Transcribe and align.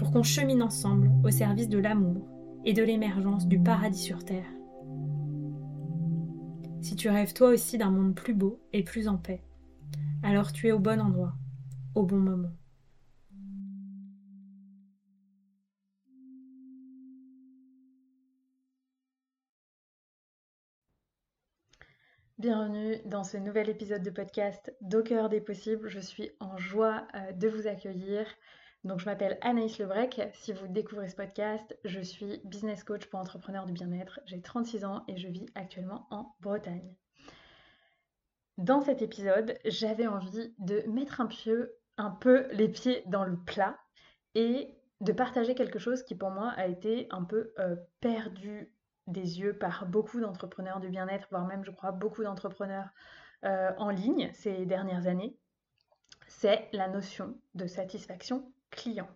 pour 0.00 0.12
qu'on 0.12 0.22
chemine 0.22 0.62
ensemble 0.62 1.10
au 1.22 1.30
service 1.30 1.68
de 1.68 1.78
l'amour 1.78 2.26
et 2.64 2.72
de 2.72 2.82
l'émergence 2.82 3.46
du 3.46 3.62
paradis 3.62 4.02
sur 4.02 4.24
Terre. 4.24 4.50
Si 6.80 6.96
tu 6.96 7.10
rêves 7.10 7.34
toi 7.34 7.50
aussi 7.50 7.76
d'un 7.76 7.90
monde 7.90 8.14
plus 8.14 8.32
beau 8.32 8.62
et 8.72 8.82
plus 8.82 9.08
en 9.08 9.18
paix, 9.18 9.44
alors 10.22 10.52
tu 10.54 10.68
es 10.68 10.72
au 10.72 10.78
bon 10.78 11.02
endroit, 11.02 11.34
au 11.94 12.04
bon 12.04 12.16
moment. 12.16 12.48
Bienvenue 22.38 22.96
dans 23.04 23.22
ce 23.22 23.36
nouvel 23.36 23.68
épisode 23.68 24.02
de 24.02 24.08
podcast 24.08 24.74
D'au 24.80 25.02
des 25.28 25.42
possibles. 25.42 25.90
Je 25.90 26.00
suis 26.00 26.30
en 26.40 26.56
joie 26.56 27.06
euh, 27.14 27.32
de 27.32 27.48
vous 27.48 27.66
accueillir. 27.66 28.24
Donc 28.84 28.98
je 28.98 29.04
m'appelle 29.04 29.38
Anaïs 29.42 29.78
Lebrec. 29.78 30.20
Si 30.32 30.52
vous 30.52 30.66
découvrez 30.66 31.08
ce 31.08 31.16
podcast, 31.16 31.78
je 31.84 32.00
suis 32.00 32.40
business 32.44 32.82
coach 32.82 33.06
pour 33.06 33.20
entrepreneurs 33.20 33.66
du 33.66 33.72
bien-être. 33.72 34.20
J'ai 34.24 34.40
36 34.40 34.84
ans 34.84 35.04
et 35.06 35.18
je 35.18 35.28
vis 35.28 35.46
actuellement 35.54 36.06
en 36.10 36.34
Bretagne. 36.40 36.94
Dans 38.56 38.80
cet 38.80 39.02
épisode, 39.02 39.58
j'avais 39.66 40.06
envie 40.06 40.54
de 40.58 40.82
mettre 40.86 41.20
un 41.20 42.10
peu, 42.10 42.46
les 42.52 42.68
pieds 42.68 43.02
dans 43.06 43.24
le 43.24 43.36
plat 43.36 43.78
et 44.34 44.74
de 45.02 45.12
partager 45.12 45.54
quelque 45.54 45.78
chose 45.78 46.02
qui 46.02 46.14
pour 46.14 46.30
moi 46.30 46.50
a 46.56 46.66
été 46.66 47.06
un 47.10 47.24
peu 47.24 47.52
euh, 47.58 47.76
perdu 48.00 48.74
des 49.06 49.40
yeux 49.40 49.56
par 49.56 49.86
beaucoup 49.86 50.20
d'entrepreneurs 50.20 50.80
du 50.80 50.88
bien-être, 50.88 51.26
voire 51.30 51.46
même, 51.46 51.64
je 51.64 51.70
crois, 51.70 51.92
beaucoup 51.92 52.22
d'entrepreneurs 52.22 52.88
euh, 53.44 53.72
en 53.78 53.90
ligne 53.90 54.30
ces 54.34 54.66
dernières 54.66 55.06
années, 55.06 55.36
c'est 56.28 56.68
la 56.72 56.88
notion 56.88 57.38
de 57.54 57.66
satisfaction 57.66 58.50
client. 58.70 59.08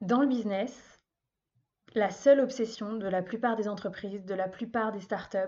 Dans 0.00 0.20
le 0.20 0.26
business, 0.26 1.00
la 1.94 2.10
seule 2.10 2.40
obsession 2.40 2.94
de 2.94 3.06
la 3.06 3.22
plupart 3.22 3.56
des 3.56 3.68
entreprises, 3.68 4.24
de 4.24 4.34
la 4.34 4.48
plupart 4.48 4.92
des 4.92 5.00
startups, 5.00 5.38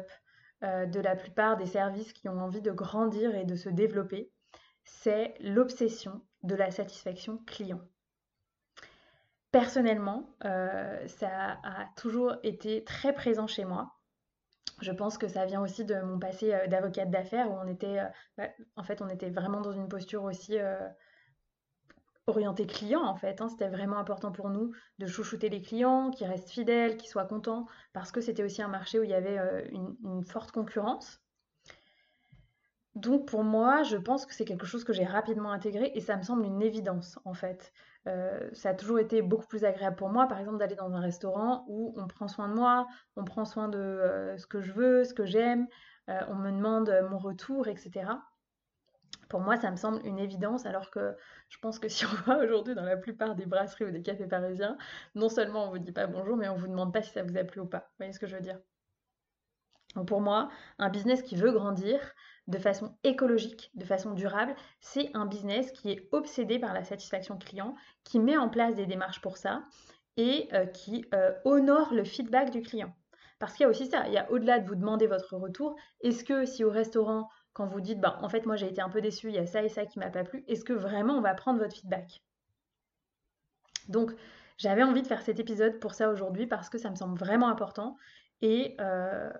euh, 0.63 0.87
de 0.87 1.01
la 1.01 1.17
plupart 1.17 1.57
des 1.57 1.67
services 1.67 2.13
qui 2.13 2.29
ont 2.29 2.41
envie 2.41 2.63
de 2.63 2.71
grandir 2.71 3.35
et 3.35 3.45
de 3.45 3.57
se 3.57 3.69
développer, 3.69 4.31
c'est 4.85 5.35
l'obsession 5.41 6.23
de 6.43 6.55
la 6.55 6.71
satisfaction 6.71 7.39
client. 7.47 7.81
Personnellement, 9.51 10.35
euh, 10.45 11.07
ça 11.09 11.59
a 11.63 11.87
toujours 11.97 12.37
été 12.43 12.85
très 12.85 13.13
présent 13.13 13.47
chez 13.47 13.65
moi. 13.65 13.93
Je 14.81 14.93
pense 14.93 15.19
que 15.19 15.29
ça 15.29 15.45
vient 15.47 15.63
aussi 15.63 15.85
de 15.85 16.01
mon 16.01 16.19
passé 16.19 16.55
euh, 16.55 16.67
d'avocate 16.67 17.11
d'affaires 17.11 17.51
où 17.51 17.55
on 17.55 17.67
était, 17.67 17.99
bah, 18.39 18.49
en 18.77 18.83
fait, 18.83 19.03
on 19.03 19.09
était 19.09 19.31
vraiment 19.31 19.61
dans 19.61 19.73
une 19.73 19.89
posture 19.89 20.23
aussi 20.25 20.57
orientée 22.27 22.67
client 22.67 23.03
en 23.03 23.15
fait. 23.15 23.41
Hein. 23.41 23.49
C'était 23.49 23.69
vraiment 23.69 23.99
important 23.99 24.33
pour 24.33 24.51
nous 24.51 24.73
de 24.99 25.07
chouchouter 25.07 25.49
les 25.49 25.63
clients, 25.63 26.11
qu'ils 26.11 26.27
restent 26.27 26.51
fidèles, 26.51 26.97
qu'ils 26.97 27.11
soient 27.11 27.25
contents, 27.25 27.67
parce 27.93 28.13
que 28.13 28.21
c'était 28.21 28.43
aussi 28.43 28.63
un 28.63 28.69
marché 28.69 28.99
où 28.99 29.05
il 29.05 29.11
y 29.11 29.15
avait 29.15 29.71
une 29.73 30.25
forte 30.25 30.51
concurrence. 30.53 31.21
Donc 32.97 33.29
pour 33.29 33.45
moi, 33.45 33.83
je 33.83 33.99
pense 33.99 34.25
que 34.25 34.35
c'est 34.35 34.47
quelque 34.47 34.65
chose 34.65 34.83
que 34.83 34.95
j'ai 34.95 35.05
rapidement 35.05 35.53
intégré 35.53 35.93
et 35.95 36.01
ça 36.01 36.17
me 36.17 36.23
semble 36.23 36.47
une 36.47 36.63
évidence 36.63 37.19
en 37.27 37.35
fait. 37.35 37.73
Euh, 38.09 38.49
ça 38.55 38.71
a 38.71 38.75
toujours 38.75 38.99
été 38.99 39.21
beaucoup 39.21 39.47
plus 39.47 39.65
agréable 39.65 39.97
pour 39.97 40.09
moi, 40.09 40.27
par 40.27 40.39
exemple, 40.39 40.57
d'aller 40.57 40.77
dans 40.77 40.95
un 40.95 41.01
restaurant 41.01 41.67
où 41.69 41.93
on 41.99 42.07
prend 42.07 42.27
soin 42.27 42.49
de 42.49 42.55
moi, 42.55 42.87
on 43.17 43.25
prend 43.25 43.45
soin 43.45 43.69
de 43.69 43.79
euh, 43.79 44.39
ce 44.39 44.47
que 44.47 44.63
je 44.63 44.73
veux, 44.73 45.05
ce 45.05 45.13
que 45.13 45.27
j'aime, 45.27 45.67
euh, 46.09 46.21
on 46.29 46.37
me 46.37 46.51
demande 46.51 46.91
mon 47.11 47.19
retour, 47.19 47.69
etc. 47.69 48.07
Pour 49.29 49.41
moi, 49.41 49.57
ça 49.57 49.71
me 49.71 49.77
semble 49.77 50.01
une 50.07 50.19
évidence, 50.19 50.67
alors 50.67 50.91
que 50.91 51.17
je 51.49 51.59
pense 51.59 51.79
que 51.79 51.89
si 51.89 52.05
on 52.07 52.15
va 52.27 52.39
aujourd'hui 52.39 52.75
dans 52.75 52.85
la 52.85 52.97
plupart 52.97 53.35
des 53.35 53.47
brasseries 53.47 53.87
ou 53.87 53.91
des 53.91 54.03
cafés 54.03 54.27
parisiens, 54.27 54.77
non 55.15 55.29
seulement 55.29 55.67
on 55.67 55.71
vous 55.71 55.79
dit 55.79 55.93
pas 55.93 56.07
bonjour, 56.07 56.37
mais 56.37 56.49
on 56.49 56.57
vous 56.57 56.69
demande 56.69 56.93
pas 56.93 57.03
si 57.03 57.11
ça 57.11 57.23
vous 57.23 57.37
a 57.37 57.45
plu 57.45 57.61
ou 57.61 57.67
pas. 57.67 57.79
Vous 57.91 57.97
voyez 57.99 58.13
ce 58.13 58.21
que 58.21 58.27
je 58.27 58.37
veux 58.37 58.43
dire? 58.43 58.59
Donc 59.95 60.09
pour 60.09 60.21
moi, 60.21 60.51
un 60.79 60.91
business 60.91 61.23
qui 61.23 61.37
veut 61.37 61.53
grandir, 61.53 61.99
de 62.47 62.59
façon 62.59 62.97
écologique, 63.03 63.71
de 63.75 63.85
façon 63.85 64.13
durable, 64.13 64.55
c'est 64.81 65.11
un 65.15 65.27
business 65.27 65.73
qui 65.73 65.91
est 65.91 66.09
obsédé 66.13 66.59
par 66.59 66.75
la 66.75 66.85
satisfaction 66.85 67.39
client, 67.39 67.75
qui 68.05 68.21
met 68.21 68.37
en 68.37 68.49
place 68.49 68.75
des 68.75 68.87
démarches 68.87 69.21
pour 69.21 69.37
ça 69.37 69.65
et 70.17 70.49
euh, 70.53 70.67
qui 70.67 71.05
euh, 71.15 71.33
honore 71.45 71.93
le 71.93 72.05
feedback 72.05 72.51
du 72.51 72.63
client. 72.63 72.95
Parce 73.39 73.53
qu'il 73.53 73.65
y 73.65 73.67
a 73.67 73.69
aussi 73.69 73.87
ça, 73.87 74.07
il 74.07 74.15
y 74.15 74.19
a 74.19 74.31
au-delà 74.31 74.61
de 74.61 74.67
vous 74.67 74.77
demander 74.77 75.07
votre 75.07 75.37
retour, 75.37 75.77
est-ce 76.01 76.25
que 76.25 76.47
si 76.47 76.65
au 76.65 76.71
restaurant, 76.71 77.29
quand 77.56 77.67
vous 77.67 77.81
dites, 77.81 78.00
bah, 78.00 78.19
en 78.21 78.28
fait 78.28 78.44
moi 78.44 78.56
j'ai 78.56 78.69
été 78.69 78.83
un 78.83 78.91
peu 78.91 79.00
déçu, 79.00 79.28
il 79.28 79.34
y 79.34 79.39
a 79.39 79.47
ça 79.47 79.62
et 79.62 79.71
ça 79.71 79.87
qui 79.87 79.99
m'a 79.99 80.11
pas 80.11 80.25
plu, 80.25 80.44
est-ce 80.47 80.62
que 80.62 80.75
vraiment 80.75 81.15
on 81.15 81.22
va 81.22 81.33
prendre 81.33 81.59
votre 81.59 81.75
feedback? 81.75 82.22
Donc 83.89 84.12
j'avais 84.59 84.83
envie 84.83 85.00
de 85.00 85.06
faire 85.06 85.22
cet 85.22 85.41
épisode 85.41 85.81
pour 85.81 85.95
ça 85.95 86.11
aujourd'hui 86.11 86.47
parce 86.47 86.69
que 86.69 86.77
ça 86.77 86.91
me 86.91 86.97
semble 86.97 87.19
vraiment 87.19 87.49
important 87.49 87.97
et 88.43 88.77
euh, 88.83 89.31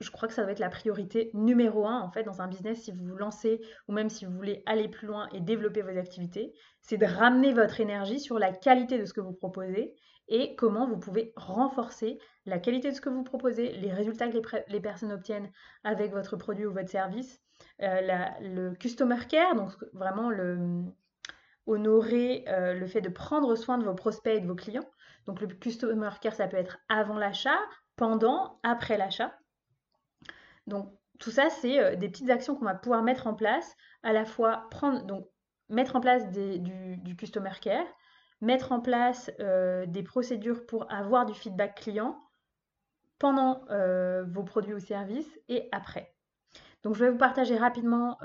je 0.00 0.10
crois 0.10 0.28
que 0.28 0.34
ça 0.34 0.42
doit 0.42 0.52
être 0.52 0.58
la 0.58 0.68
priorité 0.68 1.30
numéro 1.32 1.86
un 1.86 1.98
en 1.98 2.10
fait 2.10 2.24
dans 2.24 2.42
un 2.42 2.46
business 2.46 2.82
si 2.82 2.92
vous 2.92 3.06
vous 3.06 3.16
lancez 3.16 3.62
ou 3.88 3.92
même 3.92 4.10
si 4.10 4.26
vous 4.26 4.32
voulez 4.32 4.62
aller 4.66 4.88
plus 4.88 5.06
loin 5.06 5.26
et 5.32 5.40
développer 5.40 5.80
vos 5.80 5.96
activités, 5.96 6.52
c'est 6.82 6.98
de 6.98 7.06
ramener 7.06 7.54
votre 7.54 7.80
énergie 7.80 8.20
sur 8.20 8.38
la 8.38 8.52
qualité 8.52 8.98
de 8.98 9.06
ce 9.06 9.14
que 9.14 9.22
vous 9.22 9.32
proposez 9.32 9.94
et 10.28 10.56
comment 10.56 10.86
vous 10.86 10.98
pouvez 10.98 11.32
renforcer 11.36 12.18
la 12.44 12.58
qualité 12.58 12.90
de 12.90 12.96
ce 12.96 13.00
que 13.00 13.08
vous 13.08 13.22
proposez, 13.22 13.72
les 13.72 13.92
résultats 13.92 14.28
que 14.28 14.38
les, 14.68 14.80
personnes 14.80 15.12
obtiennent 15.12 15.50
avec 15.84 16.12
votre 16.12 16.36
produit 16.36 16.66
ou 16.66 16.72
votre 16.72 16.90
service, 16.90 17.40
euh, 17.82 18.00
le 18.40 18.74
customer 18.74 19.18
care, 19.28 19.54
donc 19.54 19.70
vraiment 19.92 20.30
honorer 21.66 22.44
euh, 22.48 22.74
le 22.74 22.86
fait 22.86 23.02
de 23.02 23.10
prendre 23.10 23.54
soin 23.54 23.76
de 23.76 23.84
vos 23.84 23.94
prospects 23.94 24.36
et 24.36 24.40
de 24.40 24.46
vos 24.46 24.54
clients. 24.54 24.88
Donc 25.26 25.40
le 25.40 25.48
customer 25.48 26.10
care, 26.20 26.34
ça 26.34 26.46
peut 26.46 26.56
être 26.56 26.78
avant 26.88 27.18
l'achat, 27.18 27.58
pendant, 27.96 28.58
après 28.62 28.96
l'achat. 28.96 29.36
Donc 30.66 30.90
tout 31.18 31.30
ça, 31.30 31.50
c'est 31.50 31.78
euh, 31.78 31.96
des 31.96 32.08
petites 32.08 32.30
actions 32.30 32.56
qu'on 32.56 32.64
va 32.64 32.74
pouvoir 32.74 33.02
mettre 33.02 33.26
en 33.26 33.34
place, 33.34 33.76
à 34.02 34.12
la 34.12 34.24
fois 34.24 34.68
mettre 35.68 35.96
en 35.96 36.00
place 36.00 36.30
du, 36.30 37.16
customer 37.16 37.52
care, 37.60 37.86
mettre 38.40 38.72
en 38.72 38.80
place 38.80 39.30
des 39.38 40.02
procédures 40.02 40.64
pour 40.66 40.90
avoir 40.92 41.26
du 41.26 41.34
feedback 41.34 41.74
client 41.74 42.22
pendant 43.18 43.64
vos 44.28 44.44
produits 44.44 44.74
ou 44.74 44.78
services 44.78 45.40
et 45.48 45.68
après. 45.72 46.15
Donc 46.82 46.94
je 46.94 47.04
vais 47.04 47.10
vous 47.10 47.18
partager 47.18 47.56
rapidement 47.56 48.18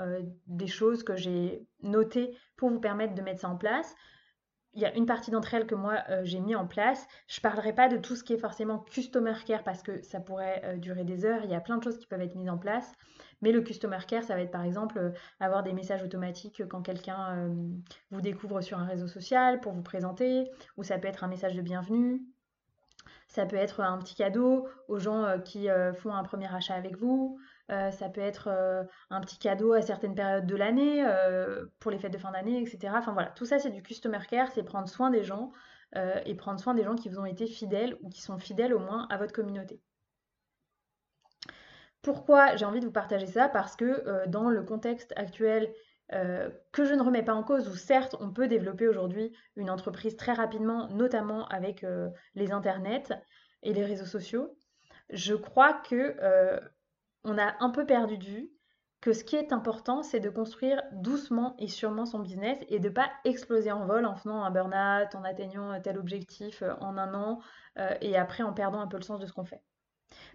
des 0.46 0.68
choses 0.68 1.02
que 1.02 1.16
j'ai 1.16 1.66
notées 1.82 2.36
pour 2.56 2.70
vous 2.70 2.80
permettre 2.80 3.14
de 3.14 3.22
mettre 3.22 3.40
ça 3.40 3.48
en 3.48 3.56
place 3.56 3.94
il 4.74 4.80
y 4.80 4.86
a 4.86 4.94
une 4.94 5.06
partie 5.06 5.30
d'entre 5.30 5.52
elles 5.54 5.66
que 5.66 5.74
moi 5.74 5.98
euh, 6.08 6.22
j'ai 6.24 6.40
mis 6.40 6.54
en 6.54 6.66
place. 6.66 7.06
Je 7.28 7.38
ne 7.38 7.42
parlerai 7.42 7.74
pas 7.74 7.88
de 7.88 7.98
tout 7.98 8.16
ce 8.16 8.24
qui 8.24 8.32
est 8.32 8.38
forcément 8.38 8.78
customer 8.78 9.34
care 9.46 9.62
parce 9.62 9.82
que 9.82 10.02
ça 10.02 10.20
pourrait 10.20 10.62
euh, 10.64 10.76
durer 10.78 11.04
des 11.04 11.24
heures. 11.24 11.44
Il 11.44 11.50
y 11.50 11.54
a 11.54 11.60
plein 11.60 11.76
de 11.76 11.84
choses 11.84 11.98
qui 11.98 12.06
peuvent 12.06 12.22
être 12.22 12.36
mises 12.36 12.48
en 12.48 12.58
place. 12.58 12.90
Mais 13.42 13.52
le 13.52 13.60
customer 13.60 13.98
care, 14.06 14.22
ça 14.22 14.34
va 14.34 14.40
être 14.40 14.50
par 14.50 14.64
exemple 14.64 14.98
euh, 14.98 15.10
avoir 15.40 15.62
des 15.62 15.72
messages 15.72 16.02
automatiques 16.02 16.66
quand 16.68 16.82
quelqu'un 16.82 17.50
vous 18.10 18.20
découvre 18.20 18.60
sur 18.60 18.78
un 18.78 18.84
réseau 18.84 19.08
social 19.08 19.60
pour 19.60 19.72
vous 19.72 19.82
présenter, 19.82 20.50
ou 20.76 20.84
ça 20.84 20.98
peut 20.98 21.08
être 21.08 21.24
un 21.24 21.28
message 21.28 21.54
de 21.54 21.62
bienvenue. 21.62 22.22
Ça 23.26 23.46
peut 23.46 23.56
être 23.56 23.80
un 23.80 23.98
petit 23.98 24.14
cadeau 24.14 24.68
aux 24.88 24.98
gens 24.98 25.40
qui 25.44 25.68
font 25.98 26.14
un 26.14 26.22
premier 26.22 26.52
achat 26.54 26.74
avec 26.74 26.96
vous. 26.96 27.38
Ça 27.68 28.08
peut 28.10 28.20
être 28.20 28.48
un 29.10 29.20
petit 29.20 29.38
cadeau 29.38 29.72
à 29.72 29.82
certaines 29.82 30.14
périodes 30.14 30.46
de 30.46 30.56
l'année, 30.56 31.04
pour 31.80 31.90
les 31.90 31.98
fêtes 31.98 32.12
de 32.12 32.18
fin 32.18 32.30
d'année, 32.30 32.60
etc. 32.60 32.92
Enfin 32.96 33.12
voilà, 33.12 33.30
tout 33.30 33.46
ça 33.46 33.58
c'est 33.58 33.70
du 33.70 33.82
customer 33.82 34.18
care, 34.28 34.50
c'est 34.52 34.62
prendre 34.62 34.88
soin 34.88 35.10
des 35.10 35.24
gens 35.24 35.52
et 35.96 36.34
prendre 36.34 36.60
soin 36.60 36.74
des 36.74 36.84
gens 36.84 36.94
qui 36.94 37.08
vous 37.08 37.18
ont 37.18 37.26
été 37.26 37.46
fidèles 37.46 37.96
ou 38.02 38.10
qui 38.10 38.20
sont 38.20 38.38
fidèles 38.38 38.74
au 38.74 38.78
moins 38.78 39.06
à 39.10 39.16
votre 39.16 39.32
communauté. 39.32 39.80
Pourquoi 42.02 42.56
j'ai 42.56 42.64
envie 42.64 42.80
de 42.80 42.86
vous 42.86 42.92
partager 42.92 43.26
ça? 43.26 43.48
Parce 43.48 43.76
que 43.76 44.26
dans 44.26 44.50
le 44.50 44.62
contexte 44.62 45.14
actuel 45.16 45.72
euh, 46.12 46.50
que 46.72 46.84
je 46.84 46.92
ne 46.92 47.02
remets 47.02 47.22
pas 47.22 47.32
en 47.32 47.42
cause, 47.42 47.68
où 47.68 47.74
certes 47.74 48.16
on 48.20 48.30
peut 48.30 48.46
développer 48.46 48.86
aujourd'hui 48.86 49.32
une 49.56 49.70
entreprise 49.70 50.16
très 50.16 50.32
rapidement, 50.32 50.88
notamment 50.88 51.46
avec 51.48 51.84
euh, 51.84 52.10
les 52.34 52.52
internets 52.52 53.14
et 53.62 53.72
les 53.72 53.84
réseaux 53.84 54.04
sociaux, 54.04 54.54
je 55.08 55.34
crois 55.34 55.72
que 55.72 56.16
euh, 56.20 56.60
on 57.24 57.38
a 57.38 57.54
un 57.60 57.70
peu 57.70 57.86
perdu 57.86 58.18
de 58.18 58.24
vue 58.24 58.50
que 59.00 59.12
ce 59.12 59.24
qui 59.24 59.34
est 59.36 59.52
important, 59.52 60.02
c'est 60.02 60.20
de 60.20 60.30
construire 60.30 60.82
doucement 60.92 61.56
et 61.58 61.66
sûrement 61.66 62.06
son 62.06 62.20
business 62.20 62.58
et 62.68 62.78
de 62.78 62.88
ne 62.88 62.94
pas 62.94 63.10
exploser 63.24 63.72
en 63.72 63.84
vol 63.84 64.06
en 64.06 64.14
faisant 64.14 64.42
un 64.42 64.50
burn-out, 64.50 65.14
en 65.14 65.24
atteignant 65.24 65.80
tel 65.80 65.98
objectif 65.98 66.62
en 66.80 66.96
un 66.96 67.12
an 67.14 67.40
et 68.00 68.16
après 68.16 68.44
en 68.44 68.52
perdant 68.52 68.78
un 68.78 68.86
peu 68.86 68.98
le 68.98 69.02
sens 69.02 69.18
de 69.18 69.26
ce 69.26 69.32
qu'on 69.32 69.44
fait. 69.44 69.60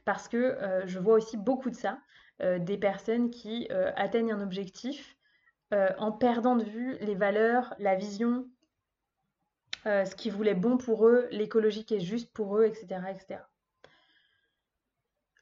Parce 0.03 0.27
que 0.27 0.57
je 0.85 0.99
vois 0.99 1.13
aussi 1.13 1.37
beaucoup 1.37 1.69
de 1.69 1.77
ça, 1.77 1.99
des 2.41 2.77
personnes 2.77 3.29
qui 3.29 3.69
atteignent 3.95 4.33
un 4.33 4.41
objectif 4.41 5.17
euh, 5.73 5.89
en 5.97 6.13
perdant 6.13 6.55
de 6.55 6.63
vue 6.63 6.97
les 7.01 7.15
valeurs, 7.15 7.73
la 7.77 7.95
vision, 7.95 8.49
euh, 9.85 10.05
ce 10.05 10.15
qui 10.15 10.29
voulait 10.29 10.55
bon 10.55 10.77
pour 10.77 11.07
eux, 11.07 11.27
l'écologie 11.31 11.85
qui 11.85 11.95
est 11.95 11.99
juste 11.99 12.31
pour 12.33 12.57
eux, 12.57 12.65
etc. 12.65 13.01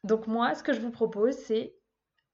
Donc 0.06 0.28
moi, 0.28 0.54
ce 0.54 0.62
que 0.62 0.72
je 0.72 0.81
vous 0.81 0.92
propose, 0.92 1.34
c'est 1.34 1.75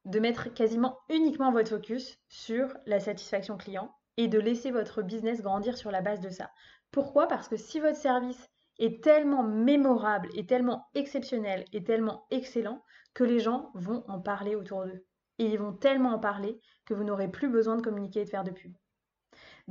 de 0.03 0.19
mettre 0.19 0.53
quasiment 0.53 0.97
uniquement 1.07 1.53
votre 1.53 1.69
focus 1.69 2.19
sur 2.27 2.67
la 2.85 2.99
satisfaction 2.99 3.57
client 3.57 3.95
et 4.17 4.27
de 4.27 4.39
laisser 4.39 4.71
votre 4.71 5.01
business 5.01 5.41
grandir 5.41 5.77
sur 5.77 5.89
la 5.89 6.01
base 6.01 6.19
de 6.19 6.29
ça. 6.29 6.51
Pourquoi? 6.91 7.29
Parce 7.29 7.47
que 7.47 7.55
si 7.55 7.79
votre 7.79 7.95
service 7.95 8.49
est 8.77 9.01
tellement 9.01 9.43
mémorable 9.43 10.27
et 10.35 10.45
tellement 10.45 10.87
exceptionnel 10.95 11.63
et 11.71 11.81
tellement 11.81 12.25
excellent 12.29 12.83
que 13.13 13.23
les 13.23 13.39
gens 13.39 13.71
vont 13.73 14.03
en 14.09 14.19
parler 14.19 14.55
autour 14.55 14.83
d'eux 14.83 15.05
et 15.39 15.45
ils 15.45 15.57
vont 15.57 15.71
tellement 15.71 16.15
en 16.15 16.19
parler 16.19 16.59
que 16.83 16.93
vous 16.93 17.05
n'aurez 17.05 17.29
plus 17.29 17.47
besoin 17.47 17.77
de 17.77 17.81
communiquer 17.81 18.19
et 18.19 18.25
de 18.25 18.29
faire 18.29 18.43
de 18.43 18.51
pub. 18.51 18.75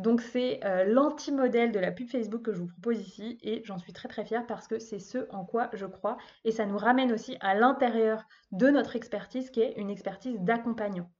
Donc 0.01 0.23
c'est 0.23 0.61
euh, 0.65 0.85
l'anti-modèle 0.85 1.73
de 1.73 1.79
la 1.79 1.93
pub 1.93 2.09
Facebook 2.09 2.41
que 2.41 2.55
je 2.55 2.61
vous 2.61 2.69
propose 2.69 2.99
ici 3.01 3.39
et 3.43 3.61
j'en 3.67 3.79
suis 3.79 3.93
très 3.93 4.09
très 4.09 4.25
fière 4.25 4.47
parce 4.47 4.67
que 4.67 4.79
c'est 4.79 4.99
ce 4.99 5.27
en 5.29 5.45
quoi 5.45 5.69
je 5.75 5.85
crois 5.85 6.17
et 6.45 6.53
ça 6.53 6.65
nous 6.65 6.79
ramène 6.79 7.13
aussi 7.13 7.37
à 7.41 7.55
l'intérieur 7.55 8.25
de 8.51 8.71
notre 8.71 8.97
expertise 8.97 9.51
qui 9.51 9.61
est 9.61 9.75
une 9.77 9.91
expertise 9.91 10.41
d'accompagnant. 10.41 11.11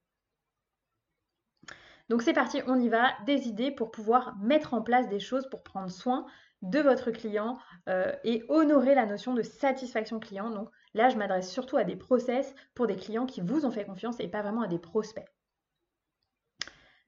Donc 2.09 2.23
c'est 2.23 2.33
parti, 2.33 2.59
on 2.65 2.79
y 2.79 2.89
va, 2.89 3.11
des 3.27 3.47
idées 3.47 3.69
pour 3.69 3.91
pouvoir 3.91 4.35
mettre 4.39 4.73
en 4.73 4.81
place 4.81 5.07
des 5.09 5.19
choses 5.19 5.47
pour 5.47 5.61
prendre 5.61 5.91
soin 5.91 6.25
de 6.63 6.79
votre 6.79 7.11
client 7.11 7.59
euh, 7.87 8.11
et 8.23 8.43
honorer 8.49 8.95
la 8.95 9.05
notion 9.05 9.35
de 9.35 9.43
satisfaction 9.43 10.19
client. 10.19 10.49
Donc 10.49 10.69
là, 10.95 11.09
je 11.09 11.17
m'adresse 11.17 11.51
surtout 11.51 11.77
à 11.77 11.83
des 11.83 11.95
process 11.95 12.55
pour 12.73 12.87
des 12.87 12.95
clients 12.95 13.27
qui 13.27 13.41
vous 13.41 13.63
ont 13.63 13.71
fait 13.71 13.85
confiance 13.85 14.19
et 14.19 14.27
pas 14.27 14.41
vraiment 14.41 14.63
à 14.63 14.67
des 14.67 14.79
prospects. 14.79 15.31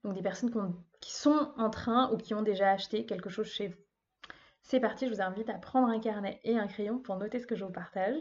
Donc 0.03 0.13
des 0.13 0.21
personnes 0.21 0.51
qui 0.99 1.13
sont 1.13 1.53
en 1.57 1.69
train 1.69 2.11
ou 2.11 2.17
qui 2.17 2.33
ont 2.33 2.41
déjà 2.41 2.71
acheté 2.71 3.05
quelque 3.05 3.29
chose 3.29 3.47
chez 3.47 3.67
vous. 3.67 3.83
C'est 4.61 4.79
parti, 4.79 5.07
je 5.07 5.13
vous 5.13 5.21
invite 5.21 5.49
à 5.49 5.57
prendre 5.57 5.89
un 5.89 5.99
carnet 5.99 6.39
et 6.43 6.57
un 6.57 6.67
crayon 6.67 6.99
pour 6.99 7.17
noter 7.17 7.39
ce 7.39 7.47
que 7.47 7.55
je 7.55 7.65
vous 7.65 7.71
partage. 7.71 8.15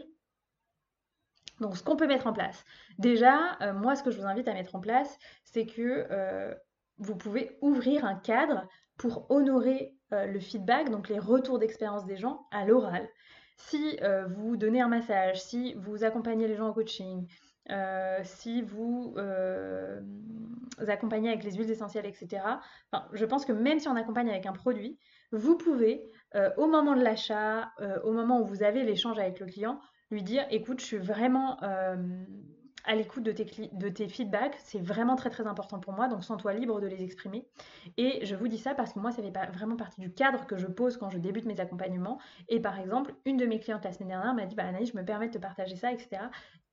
Donc 1.59 1.77
ce 1.77 1.83
qu'on 1.83 1.95
peut 1.95 2.07
mettre 2.07 2.27
en 2.27 2.33
place. 2.33 2.65
Déjà, 2.97 3.57
euh, 3.61 3.73
moi 3.73 3.95
ce 3.95 4.03
que 4.03 4.11
je 4.11 4.19
vous 4.19 4.25
invite 4.25 4.47
à 4.47 4.53
mettre 4.53 4.75
en 4.75 4.81
place, 4.81 5.17
c'est 5.43 5.65
que 5.65 6.07
euh, 6.11 6.53
vous 6.97 7.15
pouvez 7.15 7.57
ouvrir 7.61 8.05
un 8.05 8.15
cadre 8.15 8.67
pour 8.97 9.29
honorer 9.31 9.95
euh, 10.13 10.25
le 10.25 10.39
feedback, 10.39 10.89
donc 10.89 11.09
les 11.09 11.19
retours 11.19 11.59
d'expérience 11.59 12.05
des 12.05 12.17
gens 12.17 12.45
à 12.51 12.65
l'oral. 12.65 13.07
Si 13.55 13.99
vous 14.35 14.57
donnez 14.57 14.81
un 14.81 14.87
massage, 14.87 15.41
si 15.41 15.75
vous 15.75 16.03
accompagnez 16.03 16.47
les 16.47 16.55
gens 16.55 16.69
au 16.69 16.73
coaching, 16.73 17.27
euh, 17.69 18.19
si 18.23 18.61
vous, 18.61 19.15
accompagnez 20.87 21.29
avec 21.29 21.43
les 21.43 21.53
huiles 21.53 21.71
essentielles, 21.71 22.05
etc. 22.05 22.43
je 23.13 23.25
pense 23.25 23.45
que 23.45 23.53
même 23.53 23.79
si 23.79 23.87
on 23.87 23.95
accompagne 23.95 24.29
avec 24.29 24.45
un 24.45 24.53
produit, 24.53 24.97
vous 25.31 25.57
pouvez, 25.57 26.03
au 26.57 26.67
moment 26.67 26.95
de 26.95 27.03
l'achat, 27.03 27.71
au 28.03 28.11
moment 28.11 28.41
où 28.41 28.45
vous 28.45 28.63
avez 28.63 28.83
l'échange 28.83 29.17
avec 29.19 29.39
le 29.39 29.45
client, 29.45 29.79
lui 30.11 30.23
dire, 30.23 30.45
écoute, 30.49 30.79
je 30.81 30.85
suis 30.85 30.97
vraiment 30.97 31.57
à 32.85 32.95
l'écoute 32.95 33.23
de 33.23 33.31
tes, 33.31 34.07
feedbacks. 34.07 34.55
C'est 34.59 34.81
vraiment 34.81 35.15
très 35.15 35.29
très 35.29 35.47
important 35.47 35.79
pour 35.79 35.93
moi, 35.93 36.07
donc 36.07 36.23
sens-toi 36.23 36.53
libre 36.53 36.79
de 36.81 36.87
les 36.87 37.03
exprimer. 37.03 37.47
Et 37.97 38.25
je 38.25 38.35
vous 38.35 38.47
dis 38.47 38.57
ça 38.57 38.73
parce 38.73 38.93
que 38.93 38.99
moi, 38.99 39.11
ça 39.11 39.21
fait 39.21 39.31
pas 39.31 39.47
vraiment 39.47 39.75
partie 39.75 40.01
du 40.01 40.13
cadre 40.13 40.45
que 40.45 40.57
je 40.57 40.67
pose 40.67 40.97
quand 40.97 41.09
je 41.09 41.17
débute 41.17 41.45
mes 41.45 41.59
accompagnements. 41.59 42.19
Et 42.49 42.59
par 42.59 42.79
exemple, 42.79 43.13
une 43.25 43.37
de 43.37 43.45
mes 43.45 43.59
clientes 43.59 43.83
la 43.83 43.91
semaine 43.91 44.09
dernière 44.09 44.33
m'a 44.33 44.45
dit, 44.45 44.55
bah 44.55 44.65
Anaïs, 44.65 44.91
je 44.91 44.97
me 44.97 45.05
permets 45.05 45.27
de 45.27 45.33
te 45.33 45.37
partager 45.37 45.75
ça, 45.75 45.91
etc. 45.91 46.23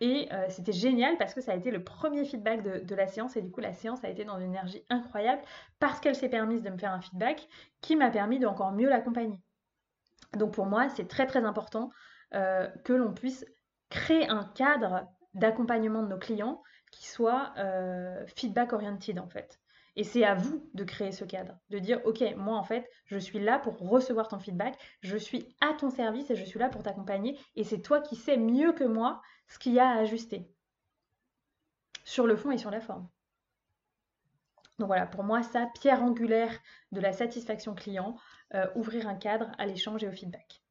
Et 0.01 0.29
euh, 0.33 0.47
c'était 0.49 0.73
génial 0.73 1.19
parce 1.19 1.35
que 1.35 1.41
ça 1.41 1.53
a 1.53 1.55
été 1.55 1.71
le 1.71 1.85
premier 1.85 2.25
feedback 2.25 2.63
de, 2.63 2.85
de, 2.85 2.95
la 2.95 3.07
séance 3.07 3.37
et 3.37 3.43
du 3.43 3.51
coup 3.51 3.61
la 3.61 3.75
séance 3.75 4.03
a 4.03 4.09
été 4.09 4.25
dans 4.25 4.39
une 4.39 4.47
énergie 4.47 4.83
incroyable 4.89 5.43
parce 5.79 6.01
qu'elle 6.01 6.15
s'est 6.15 6.31
permise 6.31 6.63
de 6.63 6.71
me 6.71 6.79
faire 6.79 6.93
un 6.93 7.03
feedback 7.03 7.49
qui 7.83 7.97
m'a 7.97 8.11
permis 8.11 8.39
d'encore 8.39 8.73
mieux 8.73 8.89
l'accompagner. 8.89 9.39
Donc 10.37 10.55
pour 10.55 10.67
moi, 10.67 10.89
c'est 10.89 11.07
très 11.07 11.27
très 11.27 11.45
important 11.45 11.91
euh, 12.35 12.69
que 12.85 12.93
l'on 12.93 13.13
puisse 13.13 13.45
créer 13.91 14.29
un 14.29 14.45
cadre 14.55 15.07
d'accompagnement 15.35 16.03
de 16.03 16.09
nos 16.09 16.19
clients 16.19 16.63
qui 16.91 17.07
soit 17.07 17.53
euh, 17.57 18.25
feedback 18.27 18.73
oriented 18.73 19.19
en 19.19 19.29
fait. 19.29 19.61
Et 19.97 20.05
c'est 20.05 20.25
à 20.25 20.35
vous 20.35 20.69
de 20.75 20.85
créer 20.85 21.13
ce 21.13 21.25
cadre, 21.25 21.59
de 21.69 21.79
dire 21.79 22.01
ok, 22.05 22.23
moi 22.37 22.57
en 22.57 22.65
fait, 22.65 22.89
je 23.07 23.19
suis 23.19 23.41
là 23.41 23.59
pour 23.59 23.77
recevoir 23.79 24.29
ton 24.29 24.39
feedback, 24.39 24.79
je 25.01 25.17
suis 25.17 25.55
à 25.61 25.75
ton 25.75 25.91
service 25.91 26.31
et 26.31 26.37
je 26.37 26.45
suis 26.45 26.59
là 26.59 26.69
pour 26.69 26.83
t'accompagner. 26.83 27.39
Et 27.57 27.65
c'est 27.65 27.83
toi 27.83 28.01
qui 28.01 28.17
sais 28.17 28.37
mieux 28.37 28.73
que 28.73 28.85
moi 28.85 29.21
ce 29.49 29.59
qu'il 29.59 29.73
y 29.73 29.81
a 29.81 29.89
à 29.89 29.99
ajuster 29.99 30.49
sur 32.05 32.27
le 32.27 32.37
fond 32.37 32.51
et 32.51 32.59
sur 32.59 32.71
la 32.71 32.81
forme. 32.81 33.09
Donc 34.79 34.87
voilà, 34.87 35.07
pour 35.07 35.25
moi, 35.25 35.43
ça, 35.43 35.69
pierre 35.75 36.03
angulaire 36.03 36.59
de 36.91 37.01
la 37.01 37.13
satisfaction 37.13 37.75
client, 37.75 38.17
euh, 38.55 38.67
ouvrir 38.75 39.07
un 39.07 39.15
cadre 39.15 39.51
à 39.59 39.67
l'échange 39.67 40.03
et 40.03 40.09
au 40.09 40.13
feedback. 40.13 40.63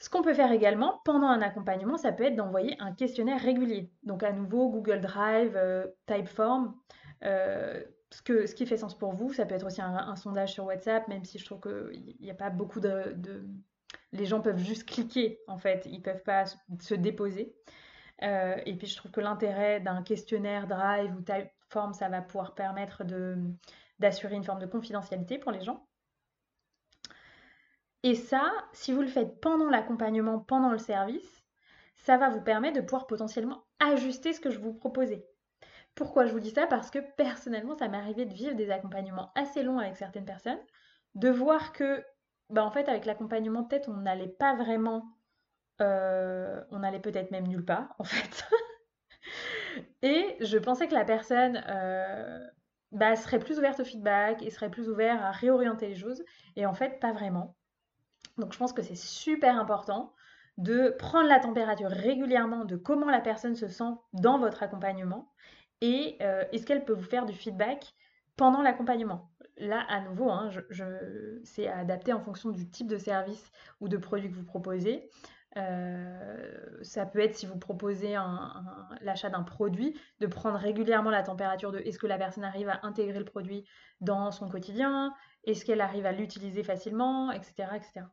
Ce 0.00 0.08
qu'on 0.08 0.22
peut 0.22 0.32
faire 0.32 0.50
également 0.50 1.02
pendant 1.04 1.28
un 1.28 1.42
accompagnement, 1.42 1.98
ça 1.98 2.10
peut 2.10 2.24
être 2.24 2.34
d'envoyer 2.34 2.74
un 2.80 2.92
questionnaire 2.92 3.40
régulier. 3.40 3.92
Donc 4.02 4.22
à 4.22 4.32
nouveau, 4.32 4.70
Google 4.70 5.00
Drive, 5.00 5.52
euh, 5.56 5.86
Typeform. 6.06 6.74
Euh, 7.24 7.84
ce, 8.10 8.54
qui 8.54 8.66
fait 8.66 8.78
sens 8.78 8.96
pour 8.96 9.12
vous, 9.12 9.32
ça 9.32 9.44
peut 9.44 9.54
être 9.54 9.66
aussi 9.66 9.82
un, 9.82 10.16
sondage 10.16 10.52
sur 10.54 10.64
WhatsApp, 10.64 11.06
même 11.06 11.24
si 11.24 11.38
je 11.38 11.44
trouve 11.44 11.60
qu'il 11.60 12.16
n'y 12.18 12.30
a 12.30 12.34
pas 12.34 12.50
beaucoup 12.50 12.80
de, 12.80 13.14
Les 14.12 14.24
gens 14.24 14.40
peuvent 14.40 14.58
juste 14.58 14.88
cliquer, 14.88 15.38
en 15.46 15.58
fait, 15.58 15.86
ils 15.86 15.98
ne 15.98 16.02
peuvent 16.02 16.24
pas 16.24 16.44
se 16.46 16.94
déposer. 16.94 17.54
Euh, 18.22 18.56
et 18.66 18.74
puis 18.76 18.86
je 18.86 18.96
trouve 18.96 19.10
que 19.10 19.20
l'intérêt 19.20 19.80
d'un 19.80 20.02
questionnaire 20.02 20.66
Drive 20.66 21.14
ou 21.14 21.20
Typeform, 21.20 21.92
ça 21.92 22.08
va 22.08 22.20
pouvoir 22.20 22.54
permettre 22.54 23.04
d'assurer 23.98 24.34
une 24.34 24.44
forme 24.44 24.60
de 24.60 24.66
confidentialité 24.66 25.38
pour 25.38 25.52
les 25.52 25.62
gens. 25.62 25.86
Et 28.02 28.14
ça, 28.14 28.50
si 28.72 28.92
vous 28.92 29.02
le 29.02 29.08
faites 29.08 29.40
pendant 29.40 29.68
l'accompagnement, 29.68 30.38
pendant 30.38 30.70
le 30.70 30.78
service, 30.78 31.44
ça 31.96 32.16
va 32.16 32.30
vous 32.30 32.40
permettre 32.40 32.76
de 32.76 32.84
pouvoir 32.84 33.06
potentiellement 33.06 33.64
ajuster 33.78 34.32
ce 34.32 34.40
que 34.40 34.50
je 34.50 34.58
vous 34.58 34.72
proposais. 34.72 35.26
Pourquoi 35.94 36.26
je 36.26 36.32
vous 36.32 36.40
dis 36.40 36.50
ça? 36.50 36.66
Parce 36.66 36.90
que 36.90 36.98
personnellement, 37.16 37.76
ça 37.76 37.88
m'est 37.88 37.98
arrivé 37.98 38.24
de 38.24 38.32
vivre 38.34 38.54
des 38.54 38.70
accompagnements 38.70 39.32
assez 39.34 39.62
longs 39.62 39.78
avec 39.78 39.96
certaines 39.96 40.24
personnes, 40.24 40.60
de 41.14 41.28
voir 41.28 41.72
que, 41.72 42.04
bah, 42.48 42.64
en 42.64 42.70
fait, 42.70 42.88
avec 42.88 43.04
l'accompagnement, 43.04 43.64
peut-être 43.64 43.88
on 43.88 43.96
n'allait 43.98 44.28
pas 44.28 44.54
vraiment, 44.54 45.18
euh, 45.82 46.62
on 46.70 46.82
allait 46.82 47.00
peut-être 47.00 47.30
même 47.30 47.48
nulle 47.48 47.64
part, 47.64 47.94
en 47.98 48.04
fait. 48.04 48.48
et 50.02 50.36
je 50.40 50.58
pensais 50.58 50.88
que 50.88 50.94
la 50.94 51.04
personne 51.04 51.62
euh, 51.68 52.46
bah, 52.92 53.16
serait 53.16 53.38
plus 53.40 53.58
ouverte 53.58 53.80
au 53.80 53.84
feedback 53.84 54.42
et 54.42 54.50
serait 54.50 54.70
plus 54.70 54.88
ouverte 54.88 55.20
à 55.20 55.32
réorienter 55.32 55.88
les 55.88 55.96
choses, 55.96 56.24
et 56.56 56.66
en 56.66 56.74
fait, 56.74 57.00
pas 57.00 57.12
vraiment. 57.12 57.56
Donc 58.40 58.52
je 58.52 58.58
pense 58.58 58.72
que 58.72 58.82
c'est 58.82 58.96
super 58.96 59.58
important 59.58 60.12
de 60.58 60.94
prendre 60.98 61.28
la 61.28 61.38
température 61.38 61.88
régulièrement 61.88 62.64
de 62.64 62.76
comment 62.76 63.08
la 63.08 63.20
personne 63.20 63.54
se 63.54 63.68
sent 63.68 63.92
dans 64.12 64.38
votre 64.38 64.62
accompagnement 64.62 65.32
et 65.80 66.16
euh, 66.20 66.44
est-ce 66.52 66.66
qu'elle 66.66 66.84
peut 66.84 66.92
vous 66.92 67.04
faire 67.04 67.24
du 67.24 67.32
feedback 67.32 67.94
pendant 68.36 68.62
l'accompagnement. 68.62 69.30
Là, 69.58 69.84
à 69.88 70.00
nouveau, 70.00 70.30
hein, 70.30 70.50
c'est 71.44 71.68
adapté 71.68 72.12
en 72.12 72.20
fonction 72.20 72.50
du 72.50 72.68
type 72.70 72.86
de 72.86 72.96
service 72.96 73.52
ou 73.80 73.88
de 73.88 73.98
produit 73.98 74.30
que 74.30 74.34
vous 74.34 74.44
proposez. 74.44 75.10
Euh, 75.56 76.78
ça 76.82 77.04
peut 77.04 77.18
être 77.18 77.34
si 77.34 77.44
vous 77.44 77.58
proposez 77.58 78.16
l'achat 79.02 79.28
d'un 79.28 79.42
produit, 79.42 79.98
de 80.20 80.26
prendre 80.26 80.56
régulièrement 80.56 81.10
la 81.10 81.22
température 81.22 81.72
de 81.72 81.80
est-ce 81.80 81.98
que 81.98 82.06
la 82.06 82.16
personne 82.16 82.44
arrive 82.44 82.68
à 82.68 82.80
intégrer 82.82 83.18
le 83.18 83.24
produit 83.24 83.66
dans 84.00 84.30
son 84.30 84.48
quotidien, 84.48 85.12
est-ce 85.44 85.64
qu'elle 85.64 85.80
arrive 85.80 86.06
à 86.06 86.12
l'utiliser 86.12 86.62
facilement, 86.62 87.32
etc., 87.32 87.68
etc. 87.74 88.06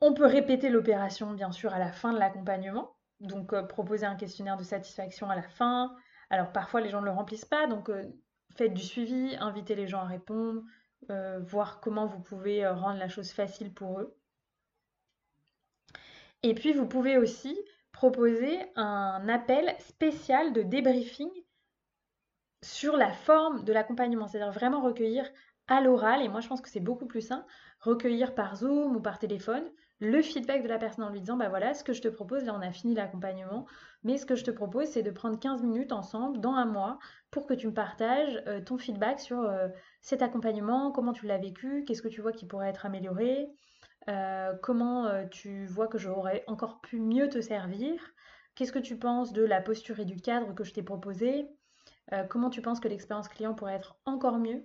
On 0.00 0.14
peut 0.14 0.26
répéter 0.26 0.70
l'opération, 0.70 1.32
bien 1.32 1.52
sûr, 1.52 1.74
à 1.74 1.78
la 1.78 1.92
fin 1.92 2.12
de 2.12 2.18
l'accompagnement. 2.18 2.96
Donc, 3.20 3.52
euh, 3.52 3.62
proposer 3.62 4.06
un 4.06 4.16
questionnaire 4.16 4.56
de 4.56 4.64
satisfaction 4.64 5.28
à 5.28 5.36
la 5.36 5.42
fin. 5.42 5.94
Alors, 6.30 6.52
parfois, 6.52 6.80
les 6.80 6.88
gens 6.88 7.00
ne 7.00 7.06
le 7.06 7.10
remplissent 7.10 7.44
pas. 7.44 7.66
Donc, 7.66 7.90
euh, 7.90 8.04
faites 8.56 8.72
du 8.72 8.82
suivi, 8.82 9.36
invitez 9.40 9.74
les 9.74 9.88
gens 9.88 10.00
à 10.00 10.06
répondre, 10.06 10.62
euh, 11.10 11.38
voir 11.40 11.80
comment 11.80 12.06
vous 12.06 12.20
pouvez 12.20 12.66
rendre 12.66 12.98
la 12.98 13.08
chose 13.08 13.30
facile 13.30 13.74
pour 13.74 14.00
eux. 14.00 14.16
Et 16.42 16.54
puis, 16.54 16.72
vous 16.72 16.86
pouvez 16.86 17.18
aussi 17.18 17.58
proposer 17.92 18.58
un 18.76 19.28
appel 19.28 19.74
spécial 19.80 20.54
de 20.54 20.62
débriefing 20.62 21.30
sur 22.62 22.96
la 22.96 23.12
forme 23.12 23.64
de 23.64 23.72
l'accompagnement, 23.72 24.26
c'est-à-dire 24.26 24.52
vraiment 24.52 24.80
recueillir 24.80 25.28
à 25.68 25.80
l'oral, 25.80 26.22
et 26.22 26.28
moi 26.28 26.40
je 26.40 26.48
pense 26.48 26.60
que 26.60 26.68
c'est 26.68 26.80
beaucoup 26.80 27.06
plus 27.06 27.20
sain, 27.20 27.46
recueillir 27.80 28.34
par 28.34 28.56
Zoom 28.56 28.96
ou 28.96 29.00
par 29.00 29.18
téléphone 29.18 29.64
le 30.00 30.22
feedback 30.22 30.62
de 30.62 30.68
la 30.68 30.78
personne 30.78 31.04
en 31.04 31.10
lui 31.10 31.20
disant, 31.20 31.36
bah 31.36 31.50
voilà, 31.50 31.74
ce 31.74 31.84
que 31.84 31.92
je 31.92 32.00
te 32.00 32.08
propose, 32.08 32.44
là 32.44 32.54
on 32.54 32.62
a 32.62 32.72
fini 32.72 32.94
l'accompagnement, 32.94 33.66
mais 34.02 34.16
ce 34.16 34.24
que 34.24 34.34
je 34.34 34.44
te 34.44 34.50
propose, 34.50 34.88
c'est 34.88 35.02
de 35.02 35.10
prendre 35.10 35.38
15 35.38 35.62
minutes 35.62 35.92
ensemble 35.92 36.40
dans 36.40 36.54
un 36.54 36.64
mois 36.64 36.98
pour 37.30 37.46
que 37.46 37.52
tu 37.52 37.66
me 37.66 37.74
partages 37.74 38.42
euh, 38.46 38.62
ton 38.62 38.78
feedback 38.78 39.20
sur 39.20 39.40
euh, 39.40 39.68
cet 40.00 40.22
accompagnement, 40.22 40.90
comment 40.90 41.12
tu 41.12 41.26
l'as 41.26 41.36
vécu, 41.36 41.84
qu'est-ce 41.86 42.00
que 42.00 42.08
tu 42.08 42.22
vois 42.22 42.32
qui 42.32 42.46
pourrait 42.46 42.70
être 42.70 42.86
amélioré, 42.86 43.50
euh, 44.08 44.54
comment 44.62 45.28
tu 45.28 45.66
vois 45.66 45.86
que 45.86 45.98
j'aurais 45.98 46.44
encore 46.46 46.80
pu 46.80 46.98
mieux 46.98 47.28
te 47.28 47.42
servir, 47.42 48.00
qu'est-ce 48.54 48.72
que 48.72 48.78
tu 48.78 48.98
penses 48.98 49.34
de 49.34 49.44
la 49.44 49.60
posture 49.60 50.00
et 50.00 50.06
du 50.06 50.16
cadre 50.16 50.54
que 50.54 50.64
je 50.64 50.72
t'ai 50.72 50.82
proposé, 50.82 51.46
comment 52.28 52.50
tu 52.50 52.62
penses 52.62 52.80
que 52.80 52.88
l'expérience 52.88 53.28
client 53.28 53.54
pourrait 53.54 53.74
être 53.74 54.00
encore 54.04 54.38
mieux. 54.38 54.64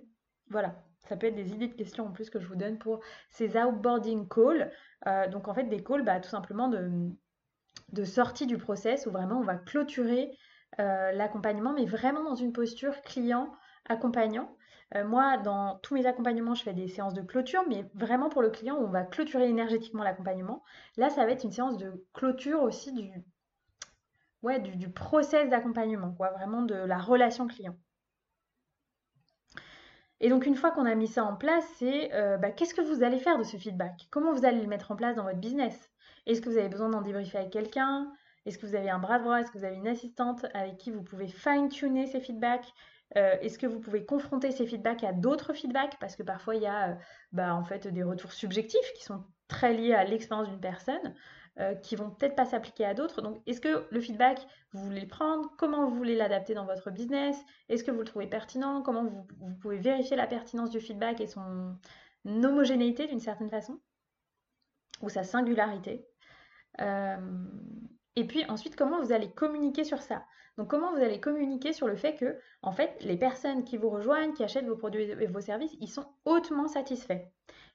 Voilà, 0.49 0.81
ça 1.07 1.17
peut 1.17 1.27
être 1.27 1.35
des 1.35 1.53
idées 1.53 1.67
de 1.67 1.73
questions 1.73 2.05
en 2.05 2.11
plus 2.11 2.29
que 2.29 2.39
je 2.39 2.47
vous 2.47 2.55
donne 2.55 2.77
pour 2.77 2.99
ces 3.29 3.57
outboarding 3.57 4.27
calls. 4.27 4.71
Euh, 5.07 5.27
donc 5.27 5.47
en 5.47 5.53
fait 5.53 5.63
des 5.63 5.83
calls 5.83 6.03
bah, 6.03 6.19
tout 6.19 6.29
simplement 6.29 6.67
de, 6.69 8.03
sortie 8.03 8.47
du 8.47 8.57
process 8.57 9.05
où 9.05 9.11
vraiment 9.11 9.39
on 9.39 9.43
va 9.43 9.55
clôturer 9.55 10.31
euh, 10.79 11.11
l'accompagnement 11.11 11.73
mais 11.73 11.85
vraiment 11.85 12.23
dans 12.23 12.35
une 12.35 12.53
posture 12.53 13.01
client 13.01 13.53
accompagnant. 13.87 14.55
Euh, 14.95 15.05
moi 15.05 15.37
dans 15.37 15.79
tous 15.79 15.93
mes 15.93 16.05
accompagnements 16.05 16.55
je 16.55 16.63
fais 16.63 16.73
des 16.73 16.87
séances 16.87 17.13
de 17.13 17.21
clôture 17.21 17.63
mais 17.67 17.85
vraiment 17.95 18.29
pour 18.29 18.41
le 18.41 18.49
client 18.49 18.75
on 18.75 18.87
va 18.87 19.03
clôturer 19.03 19.47
énergétiquement 19.47 20.03
l'accompagnement. 20.03 20.63
Là 20.97 21.09
ça 21.09 21.25
va 21.25 21.31
être 21.31 21.43
une 21.43 21.51
séance 21.51 21.77
de 21.77 22.05
clôture 22.13 22.61
aussi 22.61 22.91
du, 22.93 23.11
ouais, 24.45 24.59
du 24.59 24.89
process 24.89 25.49
d'accompagnement, 25.49 26.13
quoi, 26.13 26.29
vraiment 26.31 26.61
de 26.61 26.75
la 26.75 26.97
relation 26.99 27.47
client. 27.47 27.75
Et 30.19 30.29
donc 30.29 30.45
une 30.45 30.55
fois 30.55 30.71
qu'on 30.71 30.85
a 30.85 30.95
mis 30.95 31.07
ça 31.07 31.23
en 31.25 31.35
place, 31.35 31.65
c'est 31.77 32.13
euh, 32.13 32.37
bah, 32.37 32.51
qu'est-ce 32.51 32.73
que 32.73 32.81
vous 32.81 33.03
allez 33.03 33.19
faire 33.19 33.37
de 33.37 33.43
ce 33.43 33.57
feedback? 33.57 34.07
Comment 34.11 34.33
vous 34.33 34.45
allez 34.45 34.61
le 34.61 34.67
mettre 34.67 34.91
en 34.91 34.95
place 34.95 35.15
dans 35.15 35.23
votre 35.23 35.39
business? 35.39 35.91
Est-ce 36.25 36.41
que 36.41 36.49
vous 36.49 36.57
avez 36.57 36.69
besoin 36.69 36.89
d'en 36.89 37.01
débriefer 37.01 37.37
avec 37.37 37.51
quelqu'un? 37.51 38.11
Est-ce 38.45 38.57
que 38.57 38.65
vous 38.65 38.75
avez 38.75 38.89
un 38.89 38.99
bras 38.99 39.19
bras 39.19 39.41
Est-ce 39.41 39.51
que 39.51 39.57
vous 39.57 39.65
avez 39.65 39.75
une 39.75 39.87
assistante 39.87 40.45
avec 40.53 40.77
qui 40.77 40.91
vous 40.91 41.03
pouvez 41.03 41.27
fine-tuner 41.27 42.07
ces 42.07 42.19
feedbacks? 42.21 42.71
Euh, 43.17 43.35
Est-ce 43.41 43.59
que 43.59 43.67
vous 43.67 43.79
pouvez 43.79 44.05
confronter 44.05 44.51
ces 44.51 44.65
feedbacks 44.65 45.03
à 45.03 45.13
d'autres 45.13 45.53
feedbacks? 45.53 45.97
Parce 45.99 46.15
que 46.15 46.23
parfois 46.23 46.55
il 46.55 46.61
y 46.63 46.67
a 46.67 46.91
euh, 46.91 46.95
bah, 47.31 47.53
en 47.55 47.63
fait 47.63 47.87
des 47.87 48.03
retours 48.03 48.31
subjectifs 48.31 48.93
qui 48.95 49.03
sont 49.03 49.23
très 49.47 49.73
liés 49.73 49.93
à 49.93 50.03
l'expérience 50.03 50.49
d'une 50.49 50.59
personne. 50.59 51.13
Euh, 51.57 51.73
qui 51.73 51.95
vont 51.95 52.09
peut-être 52.09 52.35
pas 52.35 52.43
s'appliquer 52.43 52.83
à 52.83 52.93
d'autres. 52.93 53.21
Donc, 53.21 53.41
est-ce 53.45 53.61
que 53.61 53.87
le 53.89 54.01
feedback, 54.01 54.45
vous 54.73 54.83
voulez 54.83 54.99
le 54.99 55.07
prendre? 55.07 55.49
Comment 55.57 55.87
vous 55.87 55.95
voulez 55.95 56.13
l'adapter 56.13 56.53
dans 56.53 56.65
votre 56.65 56.91
business? 56.91 57.37
Est-ce 57.69 57.85
que 57.85 57.91
vous 57.91 57.99
le 57.99 58.05
trouvez 58.05 58.27
pertinent? 58.27 58.81
Comment 58.81 59.05
vous, 59.05 59.25
pouvez 59.61 59.77
vérifier 59.77 60.17
la 60.17 60.27
pertinence 60.27 60.69
du 60.69 60.81
feedback 60.81 61.21
et 61.21 61.27
son 61.27 61.77
homogénéité 62.25 63.07
d'une 63.07 63.21
certaine 63.21 63.49
façon? 63.49 63.79
Ou 65.01 65.07
sa 65.07 65.23
singularité? 65.23 66.05
Euh, 66.81 67.47
Et 68.17 68.27
puis 68.27 68.43
ensuite, 68.49 68.75
comment 68.75 69.01
vous 69.01 69.13
allez 69.13 69.31
communiquer 69.31 69.85
sur 69.85 70.01
ça? 70.01 70.25
Donc 70.57 70.69
comment 70.69 70.91
vous 70.91 71.01
allez 71.01 71.21
communiquer 71.21 71.71
sur 71.71 71.87
le 71.87 71.95
fait 71.95 72.15
que, 72.15 72.37
en 72.63 72.73
fait, 72.73 72.97
les 72.99 73.15
personnes 73.15 73.63
qui 73.63 73.77
vous 73.77 73.89
rejoignent, 73.89 74.33
qui 74.33 74.43
achètent 74.43 74.67
vos 74.67 74.75
produits 74.75 75.03
et 75.03 75.27
vos 75.27 75.39
services, 75.39 75.77
ils 75.79 75.87
sont 75.89 76.05
hautement 76.25 76.67
satisfaits? 76.67 77.23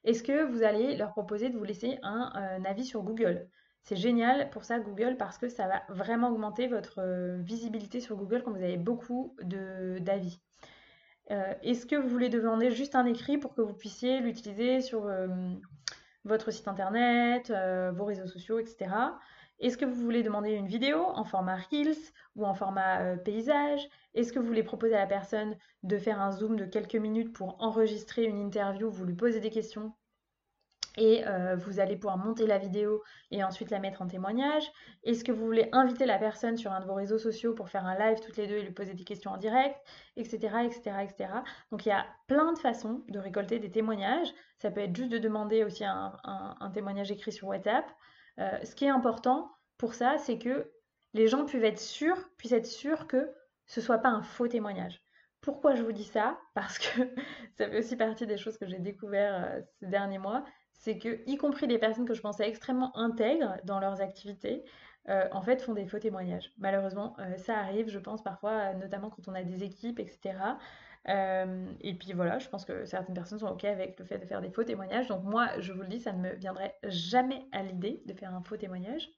Est-ce 0.05 0.23
que 0.23 0.45
vous 0.45 0.65
allez 0.65 0.99
leur 0.99 1.13
proposer 1.13 1.49
de 1.49 1.57
vous 1.57 1.65
laisser 1.65 1.99
un 2.03 2.63
avis 2.67 2.85
sur 2.85 3.03
Google? 3.03 3.49
C'est 3.83 3.97
génial 3.97 4.51
pour 4.51 4.65
ça 4.65 4.79
Google 4.79 5.17
parce 5.17 5.39
que 5.39 5.49
ça 5.49 5.67
va 5.67 5.83
vraiment 5.89 6.31
augmenter 6.31 6.69
votre 6.69 7.01
euh, 7.01 7.39
visibilité 7.41 8.01
sur 8.01 8.17
Google 8.17 8.43
quand 8.43 8.53
vous 8.53 8.63
avez 8.63 8.77
beaucoup 8.77 9.37
d'avis. 9.43 10.41
Euh, 11.31 11.55
est-ce 11.63 11.87
que 11.87 11.97
vous 11.97 12.09
voulez 12.09 12.29
demander 12.29 12.71
juste 12.71 12.95
un 12.95 13.07
écrit 13.07 13.39
pour 13.39 13.55
que 13.55 13.63
vous 13.63 13.75
puissiez 13.75 14.21
l'utiliser 14.21 14.81
sur 14.81 15.07
euh, 15.07 15.29
votre 16.25 16.51
site 16.51 16.69
internet, 16.69 17.53
vos 17.95 18.05
réseaux 18.05 18.27
sociaux, 18.27 18.59
etc. 18.59 18.91
Est-ce 19.59 19.79
que 19.79 19.85
vous 19.85 19.95
voulez 19.95 20.23
demander 20.23 20.53
une 20.53 20.67
vidéo 20.67 21.03
en 21.03 21.25
format 21.25 21.57
Reels 21.57 21.97
ou 22.37 22.45
en 22.45 22.55
format 22.55 23.17
paysage? 23.19 23.89
Est-ce 24.15 24.33
que 24.33 24.39
vous 24.39 24.47
voulez 24.47 24.63
proposer 24.63 24.95
à 24.95 25.01
la 25.01 25.07
personne 25.07 25.57
de 25.83 25.99
faire 25.99 26.21
un 26.21 26.33
zoom 26.33 26.57
de 26.57 26.67
quelques 26.67 26.97
minutes 26.97 27.33
pour 27.33 27.57
enregistrer 27.63 28.25
une 28.25 28.39
interview, 28.39 28.91
vous 28.91 29.05
lui 29.05 29.15
posez 29.15 29.41
des 29.41 29.51
questions? 29.51 29.95
Et 30.97 31.27
euh, 31.27 31.57
vous 31.57 31.81
allez 31.81 31.97
pouvoir 31.97 32.19
monter 32.19 32.47
la 32.47 32.59
vidéo 32.59 33.03
et 33.31 33.45
ensuite 33.45 33.71
la 33.71 33.79
mettre 33.79 34.03
en 34.03 34.07
témoignage. 34.07 34.71
Est-ce 35.05 35.25
que 35.25 35.33
vous 35.33 35.45
voulez 35.45 35.69
inviter 35.73 36.07
la 36.07 36.19
personne 36.19 36.57
sur 36.57 36.73
un 36.73 36.81
de 36.81 36.87
vos 36.87 36.95
réseaux 36.95 37.19
sociaux 37.19 37.55
pour 37.55 37.69
faire 37.69 37.87
un 37.87 37.97
live 37.97 38.19
toutes 38.21 38.37
les 38.37 38.47
deux 38.47 38.57
et 38.57 38.63
lui 38.63 38.73
poser 38.73 38.95
des 38.95 39.05
questions 39.05 39.31
en 39.31 39.37
direct, 39.37 39.77
etc., 40.17 40.39
etc., 40.65 40.97
etc. 41.03 41.29
Donc 41.71 41.87
il 41.87 41.91
y 41.91 41.93
a 41.93 42.07
plein 42.27 42.53
de 42.53 42.59
façons 42.59 43.05
de 43.09 43.19
récolter 43.19 43.59
des 43.59 43.71
témoignages. 43.71 44.33
Ça 44.59 44.71
peut 44.71 44.81
être 44.81 44.97
juste 44.97 45.13
de 45.13 45.19
demander 45.19 45.65
aussi 45.65 45.85
un, 45.85 46.71
témoignage 46.75 47.11
écrit 47.11 47.33
sur 47.33 47.49
WhatsApp. 47.49 47.85
Euh, 48.39 48.59
ce 48.65 48.75
qui 48.75 48.85
est 48.85 48.91
important 48.91 49.51
pour 49.79 49.95
ça, 49.95 50.19
c'est 50.19 50.39
que 50.39 50.71
les 51.15 51.29
gens 51.29 51.45
puissent 51.45 51.63
être 51.63 51.81
sûrs, 51.81 52.19
puissent 52.37 52.53
être 52.53 52.67
sûrs 52.67 53.07
que 53.07 53.33
ce 53.67 53.81
soit 53.81 53.99
pas 53.99 54.09
un 54.09 54.23
faux 54.23 54.49
témoignage. 54.49 55.03
Pourquoi 55.41 55.75
je 55.75 55.83
vous 55.83 55.93
dis 55.93 56.05
ça? 56.05 56.39
Parce 56.55 56.79
que 56.79 57.01
ça 57.59 57.69
fait 57.69 57.79
aussi 57.79 57.97
partie 57.97 58.27
des 58.27 58.37
choses 58.37 58.59
que 58.59 58.67
j'ai 58.67 58.79
découvert 58.79 59.45
euh, 59.45 59.61
ces 59.79 59.87
derniers 59.87 60.19
mois 60.19 60.45
c'est 60.81 60.99
que, 60.99 61.21
y 61.27 61.37
compris 61.37 61.67
des 61.69 61.79
personnes 61.79 62.07
que 62.07 62.15
je 62.15 62.23
pensais 62.23 62.49
extrêmement 62.49 62.97
intègres 62.97 63.57
dans 63.65 63.81
leurs 63.81 64.01
activités, 64.01 64.65
euh, 65.11 65.29
en 65.31 65.43
fait, 65.43 65.61
font 65.63 65.75
des 65.75 65.87
faux 65.87 65.99
témoignages. 65.99 66.53
Malheureusement, 66.59 67.15
euh, 67.19 67.37
ça 67.37 67.59
arrive, 67.59 67.89
je 67.91 67.99
pense, 67.99 68.23
parfois, 68.23 68.73
notamment 68.75 69.11
quand 69.11 69.29
on 69.29 69.35
a 69.35 69.43
des 69.43 69.63
équipes, 69.63 70.01
etc. 70.01 70.39
Euh, 71.09 71.71
et 71.81 71.95
puis 71.95 72.13
voilà, 72.15 72.39
je 72.39 72.49
pense 72.49 72.65
que 72.65 72.87
certaines 72.87 73.15
personnes 73.15 73.39
sont 73.41 73.49
OK 73.49 73.65
avec 73.65 73.99
le 73.99 74.05
fait 74.07 74.19
de 74.19 74.25
faire 74.25 74.41
des 74.41 74.51
faux 74.51 74.65
témoignages. 74.65 75.09
Donc 75.09 75.23
moi, 75.25 75.49
je 75.59 75.73
vous 75.73 75.83
le 75.83 75.89
dis, 75.89 76.01
ça 76.01 76.13
ne 76.13 76.21
me 76.21 76.35
viendrait 76.35 76.79
jamais 76.85 77.47
à 77.53 77.63
l'idée 77.63 78.03
de 78.07 78.15
faire 78.15 78.35
un 78.35 78.43
faux 78.43 78.57
témoignage. 78.57 79.11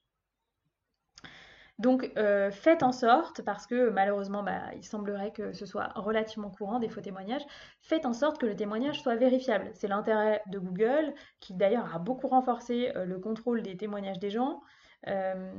Donc 1.83 2.09
euh, 2.17 2.49
faites 2.49 2.81
en 2.81 2.93
sorte, 2.93 3.41
parce 3.41 3.67
que 3.67 3.89
malheureusement 3.89 4.41
bah, 4.41 4.73
il 4.73 4.85
semblerait 4.85 5.31
que 5.31 5.51
ce 5.51 5.65
soit 5.65 5.89
relativement 5.95 6.49
courant 6.49 6.79
des 6.79 6.87
faux 6.87 7.01
témoignages, 7.01 7.45
faites 7.81 8.05
en 8.05 8.13
sorte 8.13 8.39
que 8.39 8.45
le 8.45 8.55
témoignage 8.55 9.01
soit 9.01 9.17
vérifiable. 9.17 9.69
C'est 9.73 9.89
l'intérêt 9.89 10.41
de 10.47 10.59
Google, 10.59 11.13
qui 11.41 11.53
d'ailleurs 11.53 11.93
a 11.93 11.99
beaucoup 11.99 12.29
renforcé 12.29 12.93
euh, 12.95 13.03
le 13.03 13.19
contrôle 13.19 13.61
des 13.61 13.75
témoignages 13.75 14.17
des 14.17 14.29
gens. 14.29 14.61
Euh, 15.07 15.51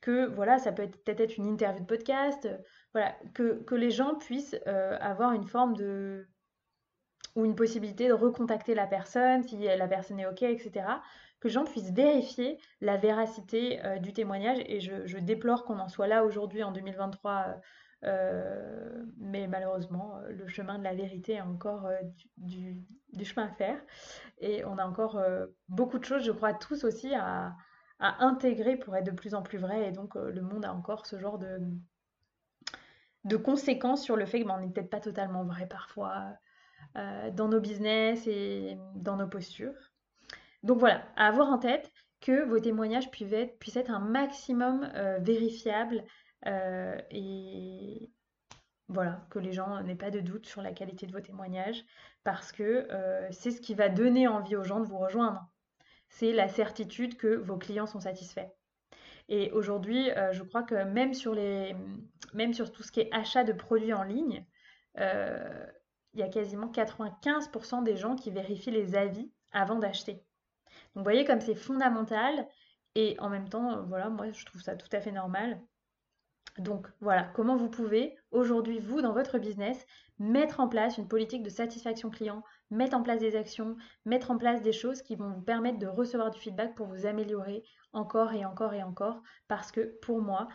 que 0.00 0.24
voilà, 0.24 0.58
ça 0.58 0.72
peut 0.72 0.88
peut-être 0.88 1.20
être 1.20 1.36
une 1.36 1.44
interview 1.44 1.82
de 1.82 1.86
podcast, 1.86 2.48
voilà, 2.94 3.14
que, 3.34 3.74
les 3.74 3.90
gens 3.90 4.14
puissent 4.14 4.56
avoir 4.64 5.32
une 5.32 5.44
forme 5.44 5.76
de 5.76 6.26
ou 7.38 7.44
une 7.44 7.54
possibilité 7.54 8.08
de 8.08 8.12
recontacter 8.12 8.74
la 8.74 8.86
personne 8.86 9.42
si 9.44 9.56
la 9.58 9.88
personne 9.88 10.20
est 10.20 10.26
OK, 10.26 10.42
etc 10.42 10.84
que 11.40 11.48
les 11.48 11.54
gens 11.54 11.64
puissent 11.64 11.92
vérifier 11.92 12.58
la 12.80 12.96
véracité 12.96 13.84
euh, 13.84 13.98
du 13.98 14.12
témoignage. 14.12 14.58
Et 14.66 14.80
je, 14.80 15.18
déplore 15.18 15.64
qu'on 15.64 15.78
en 15.78 15.88
soit 15.88 16.06
là 16.06 16.24
aujourd'hui 16.24 16.62
en 16.62 16.72
2023. 16.72 17.60
Euh, 18.04 19.04
mais 19.18 19.48
malheureusement, 19.48 20.20
le 20.28 20.46
chemin 20.46 20.78
de 20.78 20.84
la 20.84 20.94
vérité 20.94 21.34
est 21.34 21.40
encore 21.40 21.86
euh, 21.86 21.96
du, 22.36 22.76
chemin 23.24 23.46
à 23.46 23.52
faire. 23.52 23.80
Et 24.38 24.64
on 24.64 24.78
a 24.78 24.84
encore 24.84 25.20
beaucoup 25.68 25.98
de 25.98 26.04
choses, 26.04 26.24
je 26.24 26.32
crois, 26.32 26.54
tous 26.54 26.84
aussi 26.84 27.14
à, 27.14 27.54
intégrer 28.00 28.76
pour 28.76 28.94
être 28.94 29.06
de 29.06 29.10
plus 29.10 29.34
en 29.34 29.42
plus 29.42 29.58
vrai. 29.58 29.88
Et 29.88 29.92
donc, 29.92 30.14
le 30.14 30.40
monde 30.40 30.64
a 30.64 30.72
encore 30.72 31.06
ce 31.06 31.18
genre 31.18 31.38
de, 31.38 31.58
de 33.24 33.36
conséquences 33.36 34.04
sur 34.04 34.14
le 34.14 34.24
fait 34.24 34.44
qu'on 34.44 34.58
n'est 34.58 34.68
peut-être 34.68 34.90
pas 34.90 35.00
totalement 35.00 35.42
vrai 35.42 35.66
parfois 35.66 36.34
dans 36.94 37.48
nos 37.48 37.60
business 37.60 38.26
et 38.26 38.76
dans 38.96 39.16
nos 39.16 39.28
postures. 39.28 39.74
Donc 40.62 40.78
voilà, 40.78 41.06
à 41.16 41.28
avoir 41.28 41.48
en 41.48 41.58
tête 41.58 41.92
que 42.20 42.44
vos 42.44 42.58
témoignages 42.58 43.10
puissent 43.10 43.32
être, 43.32 43.90
un 43.90 44.00
maximum 44.00 44.90
euh, 44.94 45.18
vérifiables 45.20 46.04
euh, 46.46 47.00
et 47.10 48.10
voilà, 48.88 49.26
que 49.30 49.38
les 49.38 49.52
gens 49.52 49.82
n'aient 49.82 49.94
pas 49.94 50.10
de 50.10 50.20
doute 50.20 50.46
sur 50.46 50.62
la 50.62 50.72
qualité 50.72 51.06
de 51.06 51.12
vos 51.12 51.20
témoignages 51.20 51.84
parce 52.24 52.52
que 52.52 52.88
euh, 52.90 53.28
c'est 53.30 53.50
ce 53.50 53.60
qui 53.60 53.74
va 53.74 53.88
donner 53.88 54.26
envie 54.26 54.56
aux 54.56 54.64
gens 54.64 54.80
de 54.80 54.86
vous 54.86 54.98
rejoindre. 54.98 55.46
C'est 56.08 56.32
la 56.32 56.48
certitude 56.48 57.16
que 57.16 57.36
vos 57.36 57.58
clients 57.58 57.86
sont 57.86 58.00
satisfaits. 58.00 58.48
Et 59.28 59.50
aujourd'hui, 59.52 60.08
je 60.32 60.42
crois 60.42 60.62
que 60.62 60.74
même 60.84 61.12
sur 61.12 62.72
tout 62.72 62.82
ce 62.82 62.90
qui 62.90 63.00
est 63.00 63.12
achat 63.12 63.44
de 63.44 63.52
produits 63.52 63.92
en 63.92 64.02
ligne, 64.02 64.46
il 66.14 66.20
y 66.20 66.22
a 66.22 66.28
quasiment 66.28 66.70
95% 66.70 67.82
des 67.82 67.96
gens 67.96 68.16
qui 68.16 68.30
vérifient 68.30 68.70
les 68.70 68.94
avis 68.94 69.30
avant 69.52 69.78
d'acheter. 69.78 70.24
vous 70.94 71.02
voyez 71.02 71.24
comme 71.24 71.40
c'est 71.40 71.54
fondamental 71.54 72.48
et 72.94 73.16
en 73.20 73.28
même 73.28 73.48
temps, 73.48 73.84
voilà, 73.86 74.08
moi 74.08 74.30
je 74.30 74.44
trouve 74.44 74.62
ça 74.62 74.76
tout 74.76 74.88
à 74.92 75.00
fait 75.00 75.12
normal. 75.12 75.60
Donc 76.58 76.88
voilà, 77.00 77.24
comment 77.34 77.56
vous 77.56 77.70
pouvez 77.70 78.16
aujourd'hui, 78.32 78.80
vous, 78.80 79.00
dans 79.00 79.12
votre 79.12 79.38
business, 79.38 79.86
mettre 80.18 80.58
en 80.58 80.68
place 80.68 80.98
une 80.98 81.06
politique 81.06 81.44
de 81.44 81.50
satisfaction 81.50 82.10
client, 82.10 82.42
mettre 82.70 82.96
en 82.96 83.02
place 83.02 83.20
des 83.20 83.36
actions, 83.36 83.76
mettre 84.04 84.30
en 84.32 84.38
place 84.38 84.62
des 84.62 84.72
choses 84.72 85.02
qui 85.02 85.14
vont 85.14 85.30
vous 85.30 85.42
permettre 85.42 85.78
de 85.78 85.86
recevoir 85.86 86.30
du 86.30 86.40
feedback 86.40 86.74
pour 86.74 86.88
vous 86.88 87.06
améliorer 87.06 87.62
encore 87.92 88.32
et 88.32 88.44
encore 88.44 88.74
et 88.74 88.82
encore. 88.82 89.22
Parce 89.46 89.70
que 89.70 89.96
pour 90.02 90.20
moi, 90.20 90.48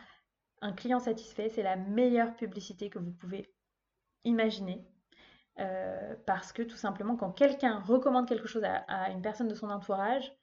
un 0.62 0.74
client 0.74 1.00
satisfait, 1.00 1.50
c'est 1.50 1.63
la 1.63 1.77
meilleure 1.77 2.36
publicité 2.36 2.89
que 2.89 3.00
vous 3.00 3.12
pouvez 3.12 3.53
imaginer. 4.25 4.86
Euh, 5.60 6.15
parce 6.25 6.51
que 6.51 6.63
tout 6.63 6.77
simplement, 6.77 7.15
quand 7.15 7.31
quelqu'un 7.31 7.79
recommande 7.79 8.27
quelque 8.27 8.48
chose 8.48 8.63
à, 8.63 9.10
une 9.12 9.22
personne 9.22 9.48
de 9.48 9.55
son 9.55 9.69
entourage, 9.69 10.33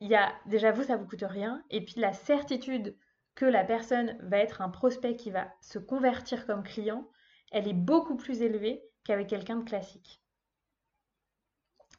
il 0.00 0.08
y 0.08 0.14
a 0.14 0.32
déjà 0.46 0.70
vous, 0.70 0.84
ça 0.84 0.96
vous 0.96 1.06
coûte 1.06 1.24
rien. 1.26 1.62
Et 1.70 1.84
puis 1.84 1.94
la 1.98 2.12
certitude 2.12 2.96
que 3.34 3.44
la 3.44 3.64
personne 3.64 4.16
va 4.20 4.38
être 4.38 4.60
un 4.60 4.68
prospect 4.68 5.16
qui 5.16 5.30
va 5.30 5.48
se 5.60 5.78
convertir 5.78 6.46
comme 6.46 6.62
client, 6.62 7.08
elle 7.50 7.66
est 7.68 7.74
beaucoup 7.74 8.16
plus 8.16 8.42
élevée 8.42 8.82
qu'avec 9.04 9.28
quelqu'un 9.28 9.56
de 9.56 9.64
classique. 9.64 10.22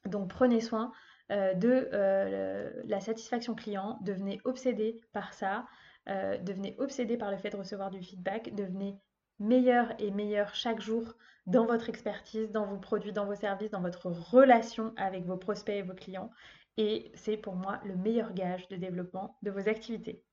Donc 0.05 0.29
prenez 0.29 0.61
soin 0.61 0.91
euh, 1.31 1.53
de 1.53 1.89
euh, 1.93 2.71
la 2.85 3.01
satisfaction 3.01 3.53
client, 3.53 3.99
devenez 4.01 4.39
obsédé 4.45 5.01
par 5.11 5.33
ça, 5.33 5.67
devenez 6.07 6.75
obsédé 6.79 7.15
par 7.15 7.29
le 7.29 7.37
fait 7.37 7.51
de 7.51 7.57
recevoir 7.57 7.91
du 7.91 8.01
feedback, 8.01 8.55
devenez 8.55 8.99
meilleur 9.41 9.93
et 9.99 10.11
meilleur 10.11 10.55
chaque 10.55 10.79
jour 10.79 11.15
dans 11.47 11.65
votre 11.65 11.89
expertise, 11.89 12.51
dans 12.51 12.65
vos 12.65 12.77
produits, 12.77 13.11
dans 13.11 13.25
vos 13.25 13.35
services, 13.35 13.71
dans 13.71 13.81
votre 13.81 14.07
relation 14.07 14.93
avec 14.95 15.25
vos 15.25 15.37
prospects 15.37 15.75
et 15.75 15.81
vos 15.81 15.93
clients. 15.93 16.29
Et 16.77 17.11
c'est 17.15 17.37
pour 17.37 17.55
moi 17.55 17.81
le 17.83 17.95
meilleur 17.95 18.33
gage 18.33 18.67
de 18.69 18.75
développement 18.75 19.37
de 19.41 19.51
vos 19.51 19.67
activités. 19.67 20.23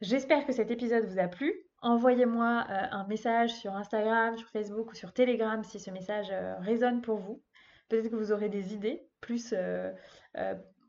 J'espère 0.00 0.46
que 0.46 0.52
cet 0.52 0.70
épisode 0.70 1.06
vous 1.06 1.18
a 1.18 1.28
plu. 1.28 1.54
Envoyez-moi 1.80 2.66
euh, 2.68 2.86
un 2.90 3.06
message 3.06 3.54
sur 3.54 3.74
Instagram, 3.74 4.36
sur 4.36 4.48
Facebook 4.50 4.92
ou 4.92 4.94
sur 4.94 5.12
Telegram 5.12 5.62
si 5.64 5.80
ce 5.80 5.90
message 5.90 6.28
euh, 6.30 6.56
résonne 6.58 7.00
pour 7.00 7.18
vous. 7.18 7.42
Peut-être 7.88 8.10
que 8.10 8.16
vous 8.16 8.32
aurez 8.32 8.48
des 8.48 8.74
idées 8.74 9.08
plus 9.20 9.54
euh, 9.56 9.92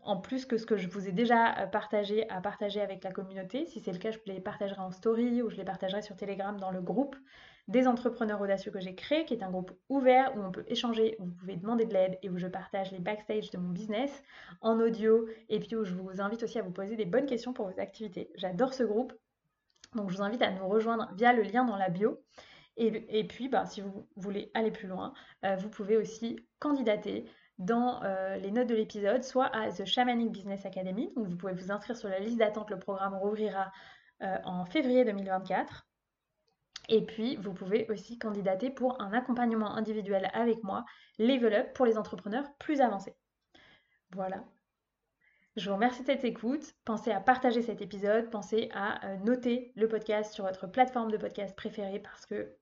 en 0.05 0.17
plus 0.17 0.45
que 0.45 0.57
ce 0.57 0.65
que 0.65 0.77
je 0.77 0.88
vous 0.88 1.07
ai 1.07 1.12
déjà 1.12 1.67
partagé 1.71 2.29
à 2.29 2.39
partager 2.39 2.81
avec 2.81 3.03
la 3.03 3.12
communauté. 3.12 3.65
Si 3.65 3.79
c'est 3.79 3.91
le 3.91 3.97
cas, 3.97 4.12
je 4.12 4.19
les 4.27 4.39
partagerai 4.39 4.79
en 4.79 4.91
story 4.91 5.41
ou 5.41 5.50
je 5.50 5.57
les 5.57 5.65
partagerai 5.65 6.01
sur 6.01 6.15
Telegram 6.15 6.57
dans 6.57 6.71
le 6.71 6.81
groupe 6.81 7.15
des 7.67 7.88
entrepreneurs 7.88 8.39
audacieux 8.41 8.71
que 8.71 8.79
j'ai 8.79 8.93
créé, 8.93 9.25
qui 9.25 9.33
est 9.33 9.43
un 9.43 9.50
groupe 9.50 9.71
ouvert 9.89 10.35
où 10.38 10.41
on 10.41 10.51
peut 10.51 10.65
échanger, 10.67 11.15
où 11.19 11.25
vous 11.25 11.33
pouvez 11.33 11.55
demander 11.55 11.85
de 11.85 11.93
l'aide 11.93 12.19
et 12.21 12.29
où 12.29 12.38
je 12.38 12.47
partage 12.47 12.91
les 12.91 13.00
backstage 13.00 13.50
de 13.50 13.57
mon 13.57 13.69
business 13.69 14.24
en 14.62 14.79
audio 14.79 15.27
et 15.50 15.59
puis 15.59 15.75
où 15.75 15.83
je 15.83 15.95
vous 15.95 16.21
invite 16.21 16.43
aussi 16.43 16.59
à 16.59 16.62
vous 16.62 16.71
poser 16.71 16.95
des 16.95 17.05
bonnes 17.05 17.25
questions 17.25 17.53
pour 17.53 17.67
vos 17.67 17.79
activités. 17.79 18.29
J'adore 18.35 18.74
ce 18.75 18.83
groupe, 18.83 19.13
donc 19.95 20.12
je 20.12 20.17
vous 20.17 20.24
invite 20.24 20.43
à 20.43 20.51
nous 20.51 20.67
rejoindre 20.67 21.09
via 21.15 21.33
le 21.33 21.41
lien 21.41 21.65
dans 21.65 21.77
la 21.77 21.89
bio. 21.89 22.21
Et, 22.77 23.24
puis, 23.24 23.47
bah, 23.47 23.65
si 23.65 23.79
vous 23.79 24.05
voulez 24.17 24.51
aller 24.53 24.69
plus 24.69 24.89
loin, 24.89 25.13
euh, 25.45 25.55
vous 25.55 25.69
pouvez 25.69 25.95
aussi 25.95 26.45
candidater 26.59 27.25
dans 27.57 28.03
euh, 28.03 28.35
les 28.38 28.51
notes 28.51 28.67
de 28.67 28.75
l'épisode, 28.75 29.24
soit 29.24 29.47
à 29.55 29.71
The 29.71 29.85
Shamanic 29.85 30.31
Business 30.31 30.65
Academy. 30.65 31.12
Donc 31.15 31.27
vous 31.27 31.38
pouvez 31.38 31.53
vous 31.53 31.71
inscrire 31.71 31.97
sur 31.97 32.09
la 32.09 32.19
liste 32.19 32.38
d'attente, 32.38 32.69
le 32.69 32.79
programme 32.79 33.15
rouvrira 33.15 33.71
euh, 34.21 34.38
en 34.43 34.65
février 34.65 35.05
2024. 35.05 35.88
Et 36.89 37.03
puis, 37.03 37.35
vous 37.38 37.53
pouvez 37.53 37.89
aussi 37.89 38.19
candidater 38.19 38.69
pour 38.69 39.01
un 39.01 39.12
accompagnement 39.13 39.75
individuel 39.75 40.29
avec 40.33 40.63
moi, 40.63 40.85
Level 41.17 41.53
Up, 41.53 41.74
pour 41.74 41.85
les 41.85 41.97
entrepreneurs 41.97 42.45
plus 42.59 42.79
avancés. 42.79 43.15
Voilà. 44.12 44.43
Je 45.55 45.69
vous 45.69 45.75
remercie 45.75 46.01
de 46.01 46.07
cette 46.07 46.25
écoute. 46.25 46.74
Pensez 46.83 47.12
à 47.12 47.19
partager 47.19 47.62
cet 47.62 47.81
épisode, 47.81 48.29
pensez 48.29 48.69
à 48.74 49.05
euh, 49.05 49.17
noter 49.17 49.71
le 49.75 49.88
podcast 49.88 50.33
sur 50.33 50.45
votre 50.45 50.67
plateforme 50.67 51.12
de 51.12 51.17
podcast 51.17 51.55
préférée 51.55 52.00
parce 52.00 52.25
que 52.25 52.55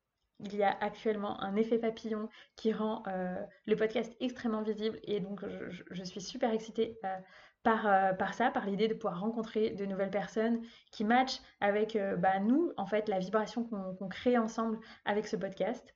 il 0.43 0.55
y 0.55 0.63
a 0.63 0.77
actuellement 0.81 1.41
un 1.41 1.55
effet 1.55 1.79
papillon 1.79 2.29
qui 2.55 2.73
rend 2.73 3.03
euh, 3.07 3.35
le 3.65 3.75
podcast 3.75 4.13
extrêmement 4.19 4.61
visible 4.61 4.99
et 5.03 5.19
donc 5.19 5.43
je, 5.69 6.03
suis 6.03 6.21
super 6.21 6.51
excitée 6.51 6.99
euh, 7.05 7.17
euh, 7.65 8.13
par, 8.13 8.33
ça, 8.33 8.51
par 8.51 8.65
l'idée 8.65 8.89
de 8.89 8.93
pouvoir 8.93 9.21
rencontrer 9.21 9.69
de 9.69 9.85
nouvelles 9.85 10.09
personnes 10.09 10.61
qui 10.91 11.05
matchent 11.05 11.39
avec 11.61 11.97
bah, 12.17 12.39
nous, 12.39 12.73
en 12.75 12.85
fait, 12.85 13.07
la 13.07 13.19
vibration 13.19 13.63
qu'on 13.63 14.09
crée 14.09 14.37
ensemble 14.37 14.79
avec 15.05 15.27
ce 15.27 15.37
podcast. 15.37 15.95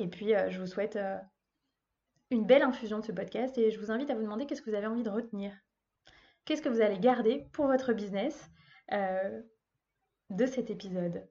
Et 0.00 0.08
puis, 0.08 0.32
je 0.48 0.58
vous 0.58 0.66
souhaite 0.66 0.98
une 2.30 2.44
belle 2.44 2.62
infusion 2.62 2.98
de 2.98 3.04
ce 3.04 3.12
podcast 3.12 3.56
et 3.56 3.70
je 3.70 3.78
vous 3.78 3.92
invite 3.92 4.10
à 4.10 4.16
vous 4.16 4.22
demander 4.22 4.46
qu'est-ce 4.46 4.62
que 4.62 4.70
vous 4.70 4.76
avez 4.76 4.88
envie 4.88 5.04
de 5.04 5.10
retenir. 5.10 5.52
Qu'est-ce 6.44 6.62
que 6.62 6.68
vous 6.68 6.80
allez 6.80 6.98
garder 6.98 7.46
pour 7.52 7.68
votre 7.68 7.92
business 7.92 8.50
de 8.90 10.46
cet 10.46 10.70
épisode? 10.70 11.24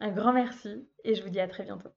Un 0.00 0.10
grand 0.10 0.32
merci 0.32 0.88
et 1.04 1.14
je 1.14 1.22
vous 1.22 1.28
dis 1.28 1.40
à 1.40 1.48
très 1.48 1.64
bientôt. 1.64 1.90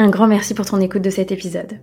Un 0.00 0.10
grand 0.10 0.28
merci 0.28 0.54
pour 0.54 0.66
ton 0.66 0.80
écoute 0.80 1.02
de 1.02 1.10
cet 1.10 1.32
épisode. 1.32 1.80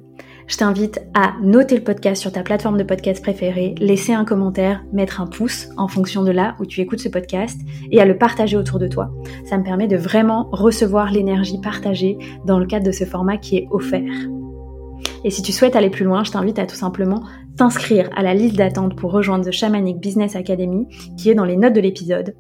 Je 0.48 0.58
t'invite 0.58 1.02
à 1.14 1.34
noter 1.42 1.76
le 1.76 1.84
podcast 1.84 2.22
sur 2.22 2.32
ta 2.32 2.44
plateforme 2.44 2.78
de 2.78 2.84
podcast 2.84 3.22
préférée, 3.22 3.76
laisser 3.80 4.14
un 4.14 4.24
commentaire, 4.24 4.86
mettre 4.94 5.20
un 5.20 5.28
pouce 5.28 5.68
en 5.76 5.90
fonction 5.90 6.24
de 6.24 6.32
là 6.32 6.56
où 6.60 6.66
tu 6.66 6.80
écoutes 6.80 7.00
ce 7.00 7.10
podcast 7.10 7.60
et 7.92 8.00
à 8.00 8.06
le 8.06 8.18
partager 8.18 8.56
autour 8.56 8.80
de 8.80 8.88
toi. 8.88 9.12
Ça 9.44 9.58
me 9.58 9.64
permet 9.64 9.88
de 9.88 9.98
vraiment 9.98 10.48
recevoir 10.52 11.12
l'énergie 11.12 11.60
partagée 11.60 12.18
dans 12.46 12.60
le 12.60 12.68
cadre 12.68 12.86
de 12.86 12.92
ce 12.92 13.04
format 13.04 13.38
qui 13.38 13.58
est 13.58 13.68
offert. 13.72 14.35
Et 15.26 15.32
si 15.32 15.42
tu 15.42 15.52
souhaites 15.52 15.76
aller 15.76 15.90
plus 15.90 16.06
loin, 16.06 16.24
je 16.24 16.32
t'invite 16.32 16.60
à 16.60 16.68
tout 16.68 16.76
simplement 16.76 17.24
t'inscrire 17.58 18.12
à 18.16 18.22
la 18.22 18.36
liste 18.36 18.58
d'attente 18.58 18.96
pour 18.96 19.12
rejoindre 19.12 19.44
The 19.44 19.52
Shamanic 19.52 20.00
Business 20.00 20.36
Academy 20.36 20.88
qui 21.18 21.32
est 21.32 21.36
dans 21.36 21.46
les 21.46 21.58
notes 21.58 21.74
de 21.74 21.82
l'épisode 21.82 22.36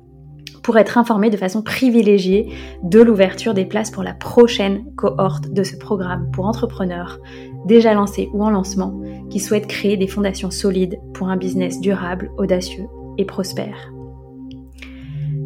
pour 0.61 0.77
être 0.77 0.99
informé 0.99 1.31
de 1.31 1.37
façon 1.37 1.63
privilégiée 1.63 2.47
de 2.83 3.01
l'ouverture 3.01 3.55
des 3.55 3.65
places 3.65 3.89
pour 3.89 4.03
la 4.03 4.13
prochaine 4.13 4.85
cohorte 4.95 5.51
de 5.51 5.63
ce 5.63 5.77
programme 5.77 6.29
pour 6.31 6.45
entrepreneurs 6.45 7.19
déjà 7.65 7.95
lancés 7.95 8.29
ou 8.33 8.43
en 8.43 8.51
lancement 8.51 9.01
qui 9.31 9.39
souhaitent 9.39 9.67
créer 9.67 9.97
des 9.97 10.07
fondations 10.07 10.51
solides 10.51 10.99
pour 11.15 11.29
un 11.29 11.37
business 11.37 11.79
durable, 11.81 12.29
audacieux 12.37 12.85
et 13.17 13.25
prospère. 13.25 13.91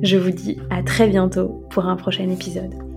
Je 0.01 0.17
vous 0.17 0.31
dis 0.31 0.57
à 0.69 0.83
très 0.83 1.07
bientôt 1.07 1.63
pour 1.69 1.85
un 1.85 1.95
prochain 1.95 2.29
épisode. 2.29 2.88